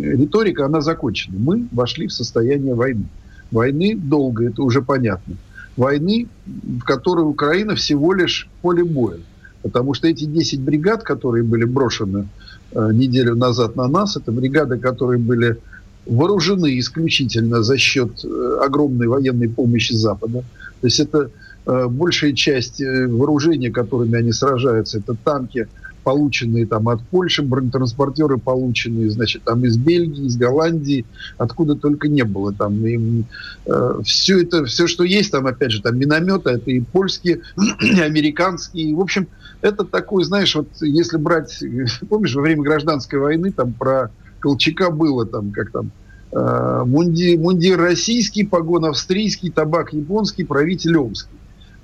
[0.03, 1.37] риторика, она закончена.
[1.39, 3.07] Мы вошли в состояние войны.
[3.53, 5.37] Войны долго, это уже понятно
[5.77, 9.19] войны, в которой Украина всего лишь поле боя.
[9.65, 12.29] Потому что эти 10 бригад, которые были брошены
[12.73, 15.57] э, неделю назад на нас, это бригады, которые были
[16.05, 20.45] вооружены исключительно за счет э, огромной военной помощи Запада.
[20.83, 21.31] То есть это
[21.65, 25.67] э, большая часть э, вооружения, которыми они сражаются, это танки,
[26.05, 31.07] полученные там от Польши, бронетранспортеры полученные, значит, там из Бельгии, из Голландии,
[31.39, 32.87] откуда только не было там.
[32.87, 33.25] И,
[33.67, 37.41] э, все это, все, что есть там, опять же, там минометы, это и польские,
[37.81, 38.95] и американские.
[38.95, 39.27] В общем,
[39.63, 41.65] это такой, знаешь, вот если брать,
[42.09, 45.91] помнишь, во время гражданской войны там про Колчака было там, как там,
[46.33, 51.31] э, мунди, мундир российский, погон австрийский, табак японский, правитель омский.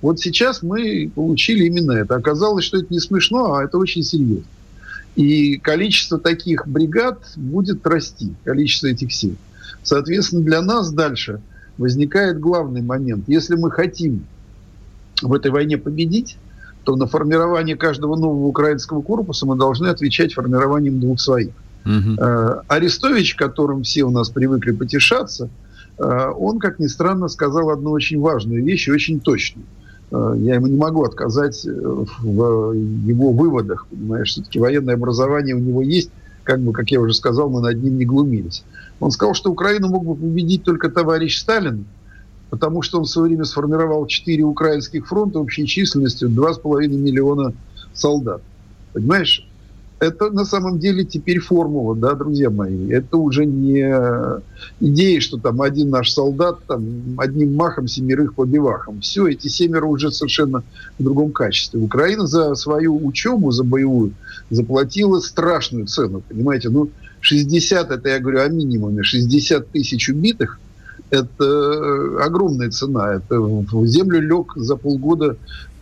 [0.02, 2.16] Вот сейчас мы получили именно это.
[2.16, 4.44] Оказалось, что это не смешно, а это очень серьезно.
[5.16, 9.36] И количество таких бригад будет расти, количество этих сил.
[9.82, 11.42] Соответственно, для нас дальше
[11.76, 13.24] возникает главный момент.
[13.26, 14.24] Если мы хотим
[15.20, 16.36] в этой войне победить,
[16.84, 21.52] то на формирование каждого нового украинского корпуса мы должны отвечать формированием двух своих.
[21.84, 22.22] Угу.
[22.68, 25.48] Арестович, которым все у нас привыкли потешаться,
[25.98, 29.66] э, он, как ни странно, сказал одну очень важную вещь и очень точную.
[30.10, 35.60] Э, я ему не могу отказать э, в его выводах, понимаешь, все-таки военное образование у
[35.60, 36.10] него есть,
[36.42, 38.64] как бы, как я уже сказал, мы над ним не глумились.
[38.98, 41.84] Он сказал, что Украину мог бы победить только товарищ Сталин,
[42.50, 47.52] потому что он в свое время сформировал четыре украинских фронта общей численностью 2,5 миллиона
[47.94, 48.42] солдат.
[48.92, 49.46] Понимаешь?
[50.00, 52.90] Это на самом деле теперь формула, да, друзья мои.
[52.90, 53.80] Это уже не
[54.80, 56.82] идея, что там один наш солдат там
[57.18, 59.00] одним махом семерых по бивахам.
[59.00, 60.62] Все, эти семеро уже совершенно
[60.98, 61.80] в другом качестве.
[61.80, 64.12] Украина за свою учебу, за боевую,
[64.48, 66.70] заплатила страшную цену, понимаете.
[66.70, 70.58] Ну, 60, это я говорю о минимуме, 60 тысяч убитых–
[71.10, 73.14] это огромная цена.
[73.14, 75.36] Это в землю лег за полгода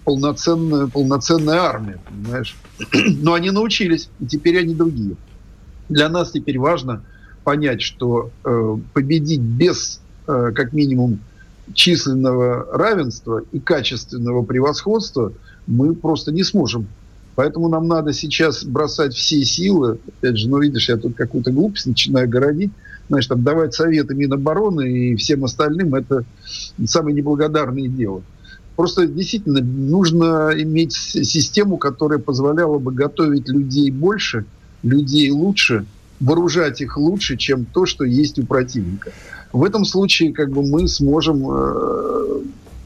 [0.08, 2.56] полноценная, полноценная армия, понимаешь?
[3.20, 5.16] Но они научились, и теперь они другие.
[5.90, 7.02] Для нас теперь важно
[7.44, 11.18] понять, что э, победить без, э, как минимум,
[11.74, 15.34] численного равенства и качественного превосходства
[15.66, 16.86] мы просто не сможем.
[17.34, 19.98] Поэтому нам надо сейчас бросать все силы.
[20.08, 22.72] Опять же, ну видишь, я тут какую-то глупость начинаю городить.
[23.08, 26.24] Знаешь, там давать советы Минобороны и всем остальным, это
[26.86, 28.22] самое неблагодарное дело.
[28.78, 34.44] Просто действительно нужно иметь систему, которая позволяла бы готовить людей больше,
[34.84, 35.84] людей лучше,
[36.20, 39.10] вооружать их лучше, чем то, что есть у противника.
[39.52, 42.40] В этом случае как бы мы сможем э,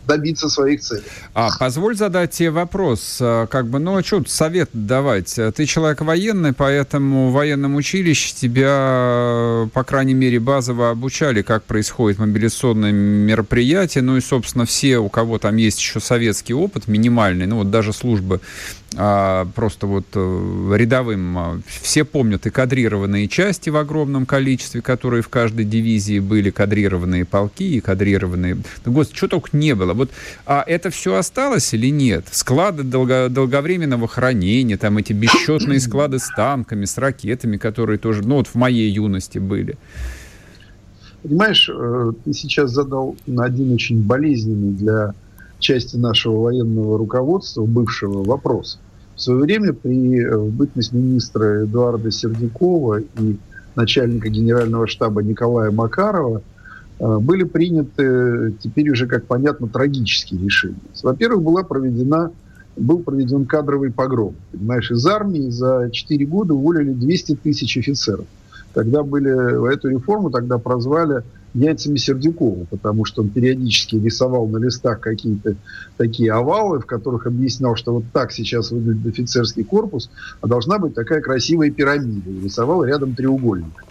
[0.06, 1.04] добиться своих целей.
[1.34, 3.18] А, позволь задать тебе вопрос.
[3.20, 5.38] А, как бы, ну, а что совет давать?
[5.54, 12.18] Ты человек военный, поэтому в военном училище тебя, по крайней мере, базово обучали, как происходит
[12.18, 14.02] мобилизационное мероприятие.
[14.02, 17.92] Ну и, собственно, все, у кого там есть еще советский опыт минимальный, ну вот даже
[17.92, 18.40] службы
[18.94, 21.38] просто вот а, рядовым.
[21.38, 27.24] А, все помнят и кадрированные части в огромном количестве, которые в каждой дивизии были, кадрированные
[27.24, 28.56] полки и кадрированные...
[28.56, 29.94] Да, господи, что только не было.
[29.94, 30.10] Вот
[30.46, 32.26] а это все осталось или нет?
[32.30, 38.36] Склады долго, долговременного хранения, там эти бесчетные склады с танками, с ракетами, которые тоже, ну
[38.36, 39.76] вот в моей юности были.
[41.22, 45.14] Понимаешь, э, ты сейчас задал один очень болезненный для
[45.62, 48.78] части нашего военного руководства, бывшего, вопрос.
[49.14, 53.36] В свое время при э, бытность министра Эдуарда Сердюкова и
[53.74, 56.42] начальника генерального штаба Николая Макарова
[56.98, 60.76] э, были приняты, теперь уже, как понятно, трагические решения.
[61.02, 62.30] Во-первых, была проведена,
[62.76, 64.34] был проведен кадровый погром.
[64.50, 68.26] Понимаешь, из армии за 4 года уволили 200 тысяч офицеров.
[68.74, 71.22] Тогда были, эту реформу тогда прозвали
[71.54, 75.56] яйцами Сердюкова, потому что он периодически рисовал на листах какие-то
[75.96, 80.10] такие овалы, в которых объяснял, что вот так сейчас выглядит офицерский корпус,
[80.40, 82.30] а должна быть такая красивая пирамида.
[82.30, 83.84] И рисовал рядом треугольник.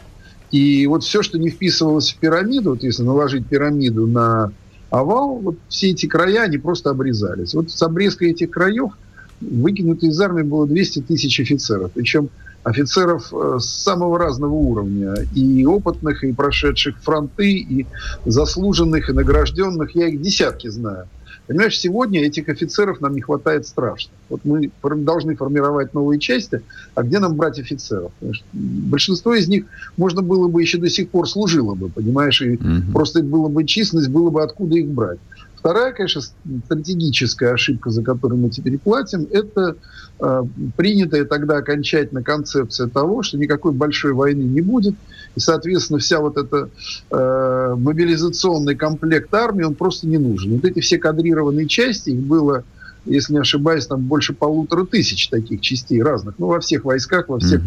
[0.51, 4.51] И вот все, что не вписывалось в пирамиду, вот если наложить пирамиду на
[4.89, 7.53] овал, вот все эти края, они просто обрезались.
[7.53, 8.91] Вот с обрезкой этих краев
[9.39, 11.91] выкинуто из армии было 200 тысяч офицеров.
[11.93, 12.29] Причем
[12.63, 17.87] офицеров э, самого разного уровня, и опытных, и прошедших фронты, и
[18.25, 19.95] заслуженных, и награжденных.
[19.95, 21.07] Я их десятки знаю.
[21.47, 24.13] Понимаешь, сегодня этих офицеров нам не хватает страшно.
[24.29, 26.61] Вот мы должны формировать новые части,
[26.95, 28.11] а где нам брать офицеров?
[28.19, 28.43] Понимаешь?
[28.53, 29.65] Большинство из них
[29.97, 32.93] можно было бы еще до сих пор служило бы, понимаешь, и угу.
[32.93, 35.19] просто было бы численность, было бы откуда их брать.
[35.61, 36.21] Вторая, конечно,
[36.65, 39.75] стратегическая ошибка, за которую мы теперь платим, это
[40.19, 40.43] э,
[40.75, 44.95] принятая тогда окончательно концепция того, что никакой большой войны не будет,
[45.35, 46.71] и, соответственно, вся вот эта
[47.11, 50.55] э, мобилизационный комплект армии, он просто не нужен.
[50.55, 52.63] Вот эти все кадрированные части, их было
[53.05, 57.39] если не ошибаюсь, там больше полутора тысяч таких частей разных, ну, во всех войсках, во
[57.39, 57.61] всех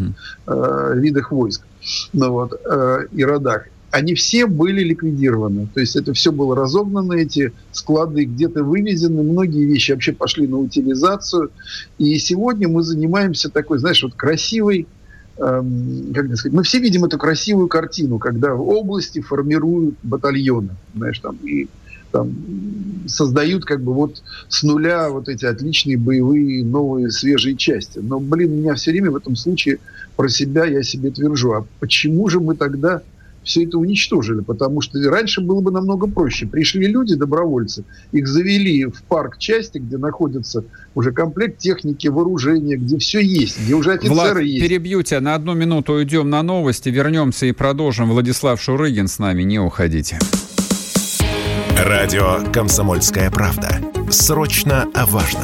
[0.47, 1.61] э, видах войск
[2.13, 5.69] ну, вот, э, и родах они все были ликвидированы.
[5.73, 10.57] То есть это все было разогнано, эти склады где-то вывезены, многие вещи вообще пошли на
[10.57, 11.49] утилизацию.
[11.97, 14.85] И сегодня мы занимаемся такой, знаешь, вот красивой,
[15.37, 21.19] эм, как сказать, мы все видим эту красивую картину, когда в области формируют батальоны, знаешь,
[21.19, 21.69] там, и
[22.11, 22.33] там,
[23.07, 27.99] создают как бы вот с нуля вот эти отличные боевые новые свежие части.
[27.99, 29.79] Но, блин, меня все время в этом случае
[30.17, 31.53] про себя я себе твержу.
[31.53, 33.01] А почему же мы тогда
[33.45, 36.45] все это уничтожили, потому что раньше было бы намного проще.
[36.45, 42.97] Пришли люди, добровольцы, их завели в парк части, где находится уже комплект техники, вооружения, где
[42.97, 44.67] все есть, где уже офицеры Влад, есть.
[44.67, 48.09] перебью тебя на одну минуту, уйдем на новости, вернемся и продолжим.
[48.09, 50.19] Владислав Шурыгин с нами, не уходите.
[51.77, 53.79] Радио «Комсомольская правда».
[54.09, 55.43] Срочно о важном.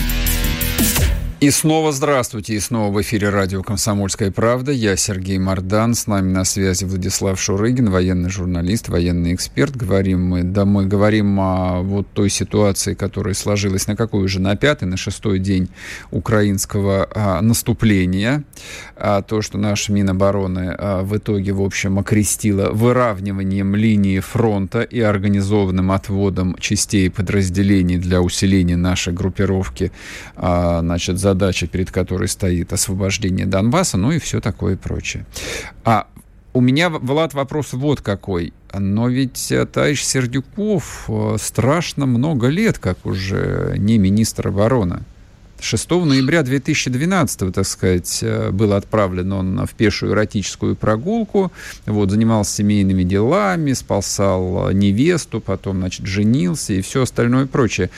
[1.41, 4.71] И снова здравствуйте, и снова в эфире радио «Комсомольская правда».
[4.71, 9.75] Я Сергей Мордан, с нами на связи Владислав Шурыгин, военный журналист, военный эксперт.
[9.75, 14.55] Говорим мы, да, мы говорим о вот той ситуации, которая сложилась на какой уже, на
[14.55, 15.69] пятый, на шестой день
[16.11, 18.43] украинского а, наступления.
[18.95, 24.99] А, то, что наша Минобороны а, в итоге, в общем, окрестила выравниванием линии фронта и
[24.99, 29.91] организованным отводом частей подразделений для усиления нашей группировки,
[30.35, 35.25] а, значит, за задача, перед которой стоит освобождение Донбасса, ну и все такое прочее.
[35.83, 36.07] А
[36.53, 38.53] у меня, Влад, вопрос вот какой.
[38.73, 44.99] Но ведь э, товарищ Сердюков э, страшно много лет, как уже не министр обороны.
[45.61, 51.51] 6 ноября 2012, так сказать, э, был отправлен он в пешую эротическую прогулку,
[51.85, 57.89] вот, занимался семейными делами, спасал невесту, потом, значит, женился и все остальное прочее.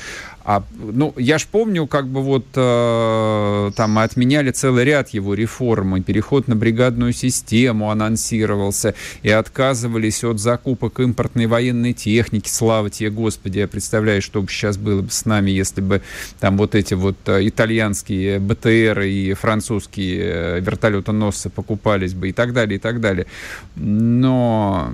[0.45, 5.33] А, ну, я ж помню, как бы вот э, там мы отменяли целый ряд его
[5.35, 12.49] реформ, и переход на бригадную систему анонсировался, и отказывались от закупок импортной военной техники.
[12.49, 16.01] Слава тебе, Господи, я представляю, что бы сейчас было бы с нами, если бы
[16.39, 22.51] там вот эти вот э, итальянские БТР и французские э, вертолетоносцы покупались бы и так
[22.51, 23.27] далее, и так далее.
[23.75, 24.93] Но...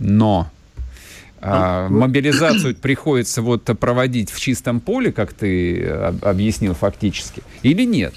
[0.00, 0.48] Но
[1.40, 5.84] а, мобилизацию приходится вот проводить в чистом поле, как ты
[6.22, 8.14] объяснил фактически, или нет?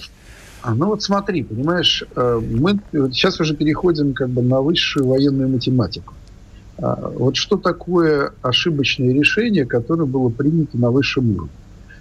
[0.62, 2.80] А, ну вот смотри, понимаешь, э, мы
[3.12, 6.14] сейчас уже переходим как бы на высшую военную математику.
[6.78, 11.52] А, вот что такое ошибочное решение, которое было принято на высшем уровне?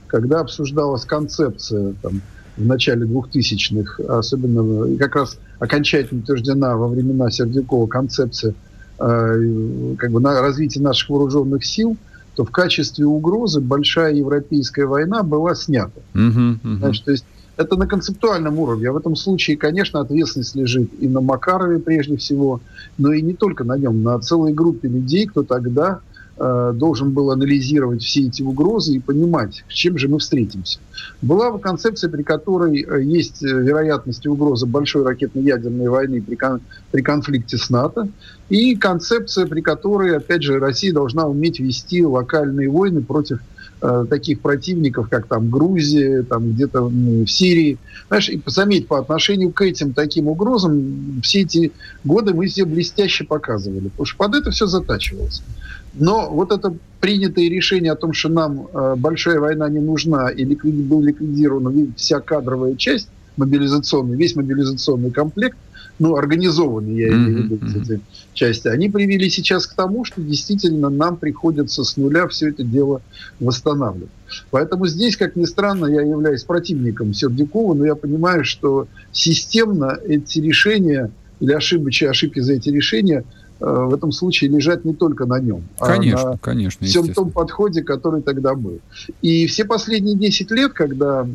[0.08, 2.20] Когда обсуждалась концепция там,
[2.56, 8.69] в начале 2000-х, особенно как раз окончательно утверждена во времена Сердюкова концепция Э,
[9.00, 11.96] как бы на развитие наших вооруженных сил,
[12.36, 16.00] то в качестве угрозы большая европейская война была снята.
[16.14, 16.76] Uh-huh, uh-huh.
[16.78, 17.24] Значит, то есть
[17.56, 18.88] это на концептуальном уровне.
[18.88, 22.60] А в этом случае, конечно, ответственность лежит и на Макарове прежде всего,
[22.98, 26.00] но и не только на нем, на целой группе людей, кто тогда
[26.42, 30.78] Э, должен был анализировать все эти угрозы и понимать, с чем же мы встретимся.
[31.20, 36.62] Была концепция, при которой э, есть э, вероятность угрозы большой ракетно-ядерной войны при, кон,
[36.92, 38.08] при конфликте с НАТО,
[38.48, 43.40] и концепция, при которой, опять же, Россия должна уметь вести локальные войны против
[43.80, 47.78] э, таких противников, как там Грузия, там где-то в Сирии.
[48.08, 51.72] Знаешь, и заметь, по отношению к этим таким угрозам все эти
[52.04, 55.42] годы мы все блестяще показывали, потому что под это все затачивалось.
[55.94, 60.44] Но вот это принятое решение о том, что нам э, большая война не нужна, и
[60.44, 65.56] ликвид, был ликвидирована вся кадровая часть мобилизационная, весь мобилизационный комплект,
[66.00, 68.00] ну, организованный, я имею в виду эти
[68.34, 73.02] части, они привели сейчас к тому, что действительно нам приходится с нуля все это дело
[73.38, 74.10] восстанавливать.
[74.50, 80.40] Поэтому здесь, как ни странно, я являюсь противником Сердюкова, но я понимаю, что системно эти
[80.40, 83.24] решения или ошибки, ошибки за эти решения–
[83.60, 87.30] Э, в этом случае лежать не только на нем, конечно, а на конечно, всем том
[87.30, 88.80] подходе, который тогда был.
[89.20, 91.26] И все последние 10 лет, когда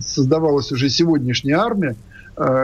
[0.00, 1.96] создавалась уже сегодняшняя армия,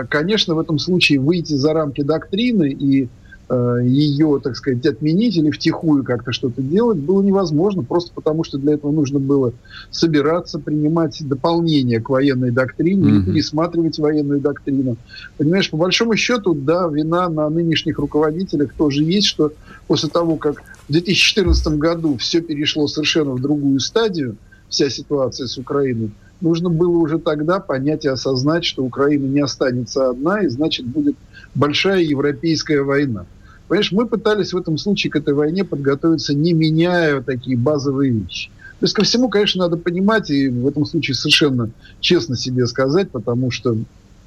[0.09, 3.09] конечно, в этом случае выйти за рамки доктрины и
[3.49, 8.59] Э, ее, так сказать, отменить или втихую как-то что-то делать было невозможно, просто потому что
[8.59, 9.53] для этого нужно было
[9.93, 13.25] собираться, принимать дополнения к военной доктрине mm-hmm.
[13.25, 14.97] пересматривать военную доктрину.
[15.39, 19.53] Понимаешь, по большому счету, да, вина на нынешних руководителях тоже есть, что
[19.87, 24.37] после того, как в 2014 году все перешло совершенно в другую стадию,
[24.69, 26.11] вся ситуация с Украиной,
[26.41, 31.17] нужно было уже тогда понять и осознать, что Украина не останется одна, и значит будет
[31.55, 33.27] большая европейская война.
[33.69, 38.51] Понимаешь, мы пытались в этом случае к этой войне подготовиться, не меняя такие базовые вещи.
[38.79, 41.71] То есть ко всему, конечно, надо понимать, и в этом случае совершенно
[42.01, 43.77] честно себе сказать, потому что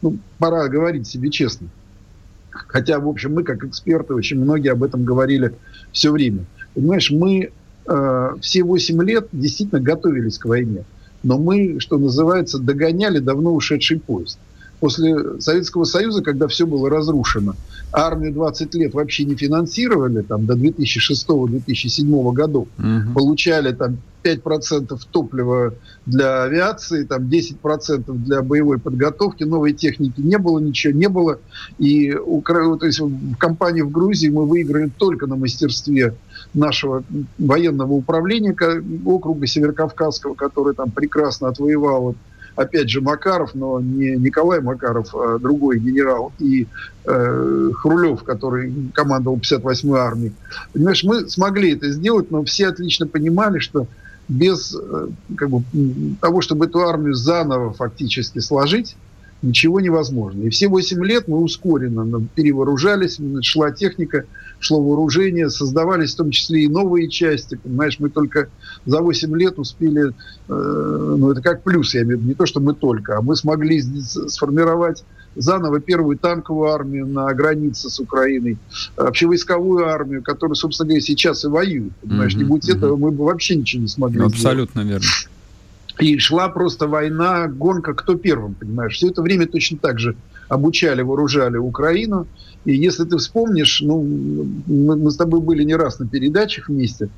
[0.01, 1.67] ну, пора говорить себе честно.
[2.49, 5.53] Хотя, в общем, мы, как эксперты, очень многие об этом говорили
[5.91, 6.45] все время.
[6.73, 7.51] Понимаешь, мы
[7.87, 10.83] э, все 8 лет действительно готовились к войне.
[11.23, 14.39] Но мы, что называется, догоняли давно ушедший поезд
[14.79, 17.55] после Советского Союза, когда все было разрушено,
[17.91, 23.13] армию 20 лет вообще не финансировали, там, до 2006-2007 годов, угу.
[23.13, 25.73] получали там 5% топлива
[26.05, 31.39] для авиации, там 10% для боевой подготовки, новой техники не было, ничего не было.
[31.77, 36.15] И у, то есть в компании в Грузии мы выиграли только на мастерстве
[36.53, 37.03] нашего
[37.37, 38.55] военного управления
[39.05, 42.15] округа Северокавказского, который там прекрасно отвоевал
[42.59, 46.67] опять же, Макаров, но не Николай Макаров, а другой генерал, и
[47.05, 50.33] э, Хрулев, который командовал 58-й армией.
[50.73, 53.87] Понимаешь, мы смогли это сделать, но все отлично понимали, что
[54.27, 55.07] без э,
[55.37, 55.63] как бы,
[56.19, 58.97] того, чтобы эту армию заново фактически сложить,
[59.41, 60.43] ничего невозможно.
[60.43, 64.25] И все 8 лет мы ускоренно перевооружались, шла техника,
[64.59, 67.55] шло вооружение, создавались в том числе и новые части.
[67.55, 68.49] Понимаешь, мы только
[68.85, 70.13] за 8 лет успели, э,
[70.49, 73.35] ну это как плюс, я имею в виду, не то, что мы только, а мы
[73.35, 75.03] смогли сформировать
[75.35, 78.57] заново первую танковую армию на границе с Украиной,
[78.97, 81.93] общевойсковую армию, которая, собственно говоря, сейчас и воюет.
[82.01, 82.77] Понимаешь, mm-hmm, не будь mm-hmm.
[82.77, 85.03] этого, мы бы вообще ничего не смогли Абсолютно сделать.
[85.03, 85.38] верно.
[85.99, 88.95] И шла просто война, гонка, кто первым, понимаешь.
[88.95, 90.15] Все это время точно так же
[90.47, 92.27] обучали, вооружали Украину.
[92.65, 94.01] И если ты вспомнишь, ну,
[94.65, 97.09] мы, мы с тобой были не раз на передачах вместе.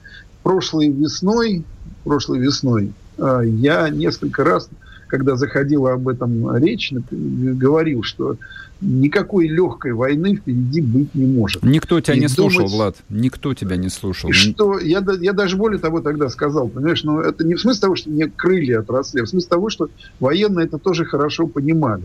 [0.43, 1.63] Прошлой весной,
[2.03, 4.69] прошлой весной э, я несколько раз,
[5.11, 8.37] когда заходила об этом речь, говорил, что
[8.79, 11.61] никакой легкой войны впереди быть не может.
[11.63, 12.95] Никто тебя и не думать, слушал, Влад.
[13.09, 14.29] Никто тебя не слушал.
[14.29, 17.81] И что я, я даже более того тогда сказал, понимаешь, но это не в смысле
[17.81, 19.89] того, что мне крылья отросли, а в смысле того, что
[20.21, 22.03] военные это тоже хорошо понимали.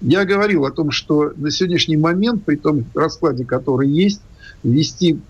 [0.00, 4.22] Я говорил о том, что на сегодняшний момент, при том раскладе, который есть,
[4.62, 5.20] вести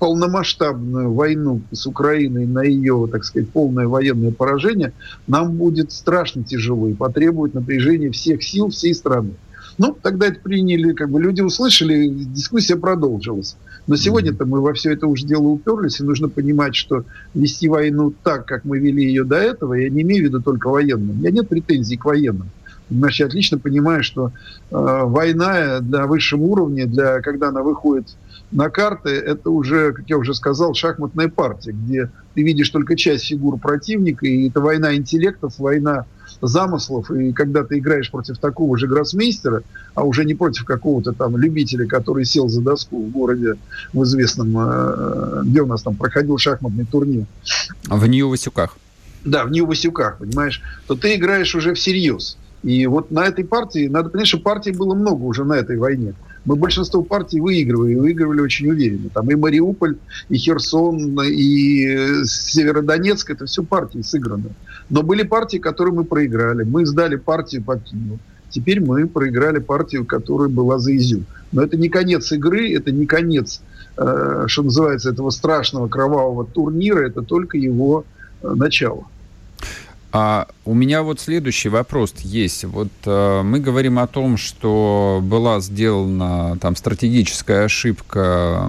[0.00, 4.92] полномасштабную войну с Украиной на ее, так сказать, полное военное поражение,
[5.26, 9.34] нам будет страшно тяжело и потребует напряжения всех сил всей страны.
[9.76, 13.56] Ну, тогда это приняли, как бы люди услышали, дискуссия продолжилась.
[13.86, 18.12] Но сегодня-то мы во все это уже дело уперлись, и нужно понимать, что вести войну
[18.22, 21.10] так, как мы вели ее до этого, я не имею в виду только военным.
[21.10, 22.50] У меня нет претензий к военным.
[22.90, 24.30] Значит, я отлично понимаю, что э,
[24.70, 28.16] война на высшем уровне, для, когда она выходит
[28.52, 33.26] на карты, это уже, как я уже сказал, шахматная партия, где ты видишь только часть
[33.26, 36.06] фигур противника, и это война интеллектов, война
[36.40, 39.62] замыслов, и когда ты играешь против такого же гроссмейстера,
[39.94, 43.54] а уже не против какого-то там любителя, который сел за доску в городе
[43.92, 47.26] в известном, э, где у нас там проходил шахматный турнир.
[47.88, 48.76] В Нью-Васюках.
[49.24, 52.38] Да, в Нью-Васюках, понимаешь, то ты играешь уже всерьез.
[52.62, 56.14] И вот на этой партии, надо понять, что партий было много уже на этой войне.
[56.44, 59.10] Мы большинство партий выигрывали, выигрывали очень уверенно.
[59.10, 59.96] Там и Мариуполь,
[60.28, 64.50] и Херсон, и Северодонецк, это все партии сыграны.
[64.88, 66.64] Но были партии, которые мы проиграли.
[66.64, 68.18] Мы сдали партию по Киеву.
[68.50, 71.24] Теперь мы проиграли партию, которая была за Изюм.
[71.52, 73.60] Но это не конец игры, это не конец,
[73.96, 78.04] э, что называется, этого страшного кровавого турнира, это только его
[78.42, 79.04] э, начало.
[80.12, 82.64] А у меня вот следующий вопрос есть.
[82.64, 88.68] Вот э, мы говорим о том, что была сделана там стратегическая ошибка,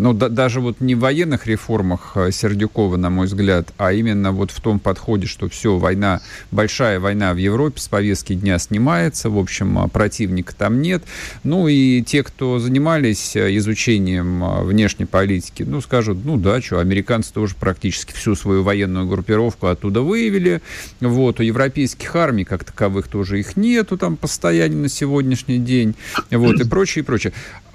[0.00, 4.32] ну да, даже вот не в военных реформах э, Сердюкова, на мой взгляд, а именно
[4.32, 6.20] вот в том подходе, что все, война,
[6.50, 11.02] большая война в Европе с повестки дня снимается, в общем, а противника там нет.
[11.44, 16.78] Ну и те, кто занимались э, изучением э, внешней политики, ну скажут, ну да, что,
[16.78, 20.62] американцы тоже практически всю свою военную группировку оттуда выявили,
[21.00, 25.94] вот, у европейских армий как таковых тоже их нету там постоянно на сегодняшний день.
[26.30, 27.32] Вот, и прочее, и прочее.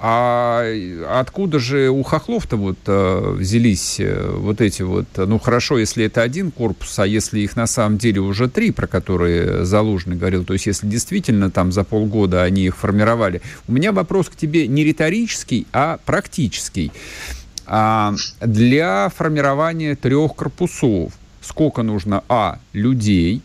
[0.07, 0.63] А
[1.09, 6.21] откуда же у хохлов-то вот э, взялись э, вот эти вот, ну хорошо, если это
[6.21, 10.53] один корпус, а если их на самом деле уже три, про которые Залужный говорил, то
[10.53, 13.41] есть если действительно там за полгода они их формировали.
[13.67, 16.91] У меня вопрос к тебе не риторический, а практический.
[17.65, 23.41] А для формирования трех корпусов сколько нужно, а, людей,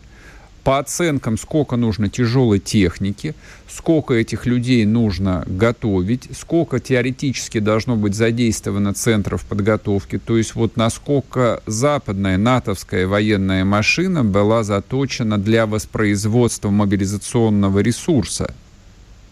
[0.63, 3.35] по оценкам, сколько нужно тяжелой техники,
[3.67, 10.77] сколько этих людей нужно готовить, сколько теоретически должно быть задействовано центров подготовки, то есть вот
[10.77, 18.53] насколько западная натовская военная машина была заточена для воспроизводства мобилизационного ресурса.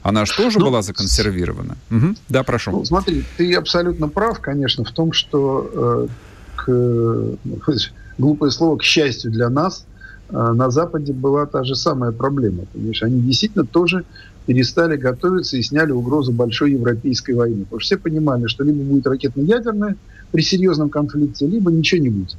[0.02, 1.78] Она же тоже ну, была законсервирована?
[1.92, 2.16] Угу.
[2.30, 2.72] Да, прошу.
[2.72, 6.08] Ну, смотри, ты абсолютно прав, конечно, в том, что э,
[6.56, 7.38] к,
[8.18, 9.86] глупое слово, к счастью для нас,
[10.32, 12.66] на Западе была та же самая проблема.
[12.74, 13.04] Понимаешь?
[13.04, 14.06] Они действительно тоже
[14.46, 17.64] перестали готовиться и сняли угрозу большой европейской войны.
[17.66, 19.96] Потому что все понимали, что либо будет ракетно-ядерная
[20.32, 22.38] при серьезном конфликте, либо ничего не будет.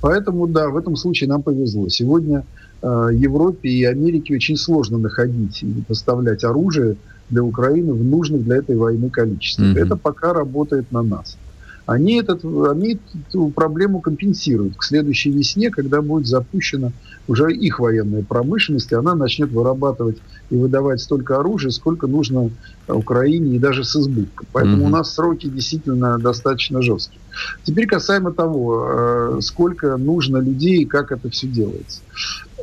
[0.00, 1.88] Поэтому, да, в этом случае нам повезло.
[1.88, 2.44] Сегодня
[2.82, 6.96] э, Европе и Америке очень сложно находить и поставлять оружие
[7.30, 9.68] для Украины в нужных для этой войны количествах.
[9.68, 9.80] Mm-hmm.
[9.86, 11.38] Это пока работает на нас
[11.86, 14.76] они, этот, они эту проблему компенсируют.
[14.76, 16.92] К следующей весне, когда будет запущена
[17.28, 20.18] уже их военная промышленность, и она начнет вырабатывать
[20.50, 22.50] и выдавать столько оружия, сколько нужно
[22.88, 24.46] Украине и даже с избытком.
[24.52, 24.86] Поэтому mm-hmm.
[24.86, 27.20] у нас сроки действительно достаточно жесткие.
[27.64, 32.00] Теперь касаемо того, э, сколько нужно людей и как это все делается.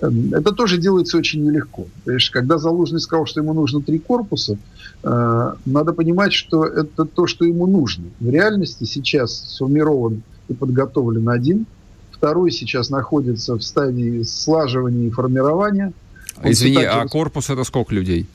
[0.02, 1.88] Эм, это тоже делается очень нелегко.
[2.04, 4.58] Понимаешь, когда Залужный сказал, что ему нужно три корпуса,
[5.04, 8.06] э, надо понимать, что это то, что ему нужно.
[8.20, 11.66] В реальности сейчас сформирован и подготовлен один–
[12.22, 15.92] Второй сейчас находится в стадии слаживания и формирования.
[16.38, 18.28] Он Извини, а корпус это сколько людей?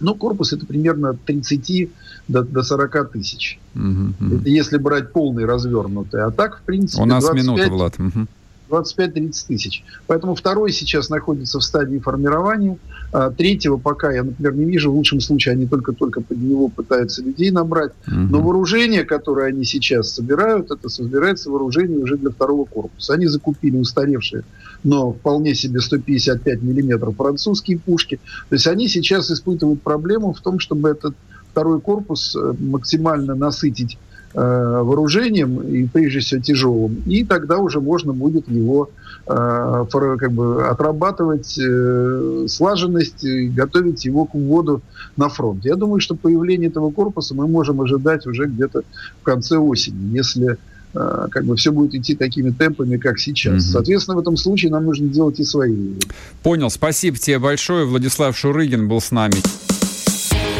[0.00, 1.90] Ну, корпус это примерно от 30
[2.28, 3.58] до, до 40 тысяч.
[3.74, 3.84] Угу,
[4.18, 4.36] угу.
[4.36, 6.22] Это если брать полный развернутый.
[6.22, 7.44] А так, в принципе, У нас 25...
[7.44, 8.00] минута, Влад.
[8.00, 8.26] Угу.
[8.72, 9.84] 25-30 тысяч.
[10.06, 12.78] Поэтому второй сейчас находится в стадии формирования.
[13.12, 14.90] А, третьего пока я, например, не вижу.
[14.90, 17.92] В лучшем случае они только-только под него пытаются людей набрать.
[18.06, 18.16] Угу.
[18.16, 23.14] Но вооружение, которое они сейчас собирают, это собирается вооружение уже для второго корпуса.
[23.14, 24.44] Они закупили устаревшие,
[24.82, 28.20] но вполне себе 155 миллиметров французские пушки.
[28.48, 31.14] То есть они сейчас испытывают проблему в том, чтобы этот
[31.50, 33.98] второй корпус э, максимально насытить
[34.34, 38.90] вооружением, и прежде всего тяжелым, и тогда уже можно будет его
[39.26, 44.82] э, как бы отрабатывать э, слаженность и готовить его к вводу
[45.16, 45.64] на фронт.
[45.64, 48.82] Я думаю, что появление этого корпуса мы можем ожидать уже где-то
[49.20, 50.56] в конце осени, если
[50.94, 53.64] э, как бы все будет идти такими темпами, как сейчас.
[53.64, 53.72] Угу.
[53.72, 55.94] Соответственно, в этом случае нам нужно делать и свои.
[56.42, 56.70] Понял.
[56.70, 57.84] Спасибо тебе большое.
[57.84, 59.36] Владислав Шурыгин был с нами.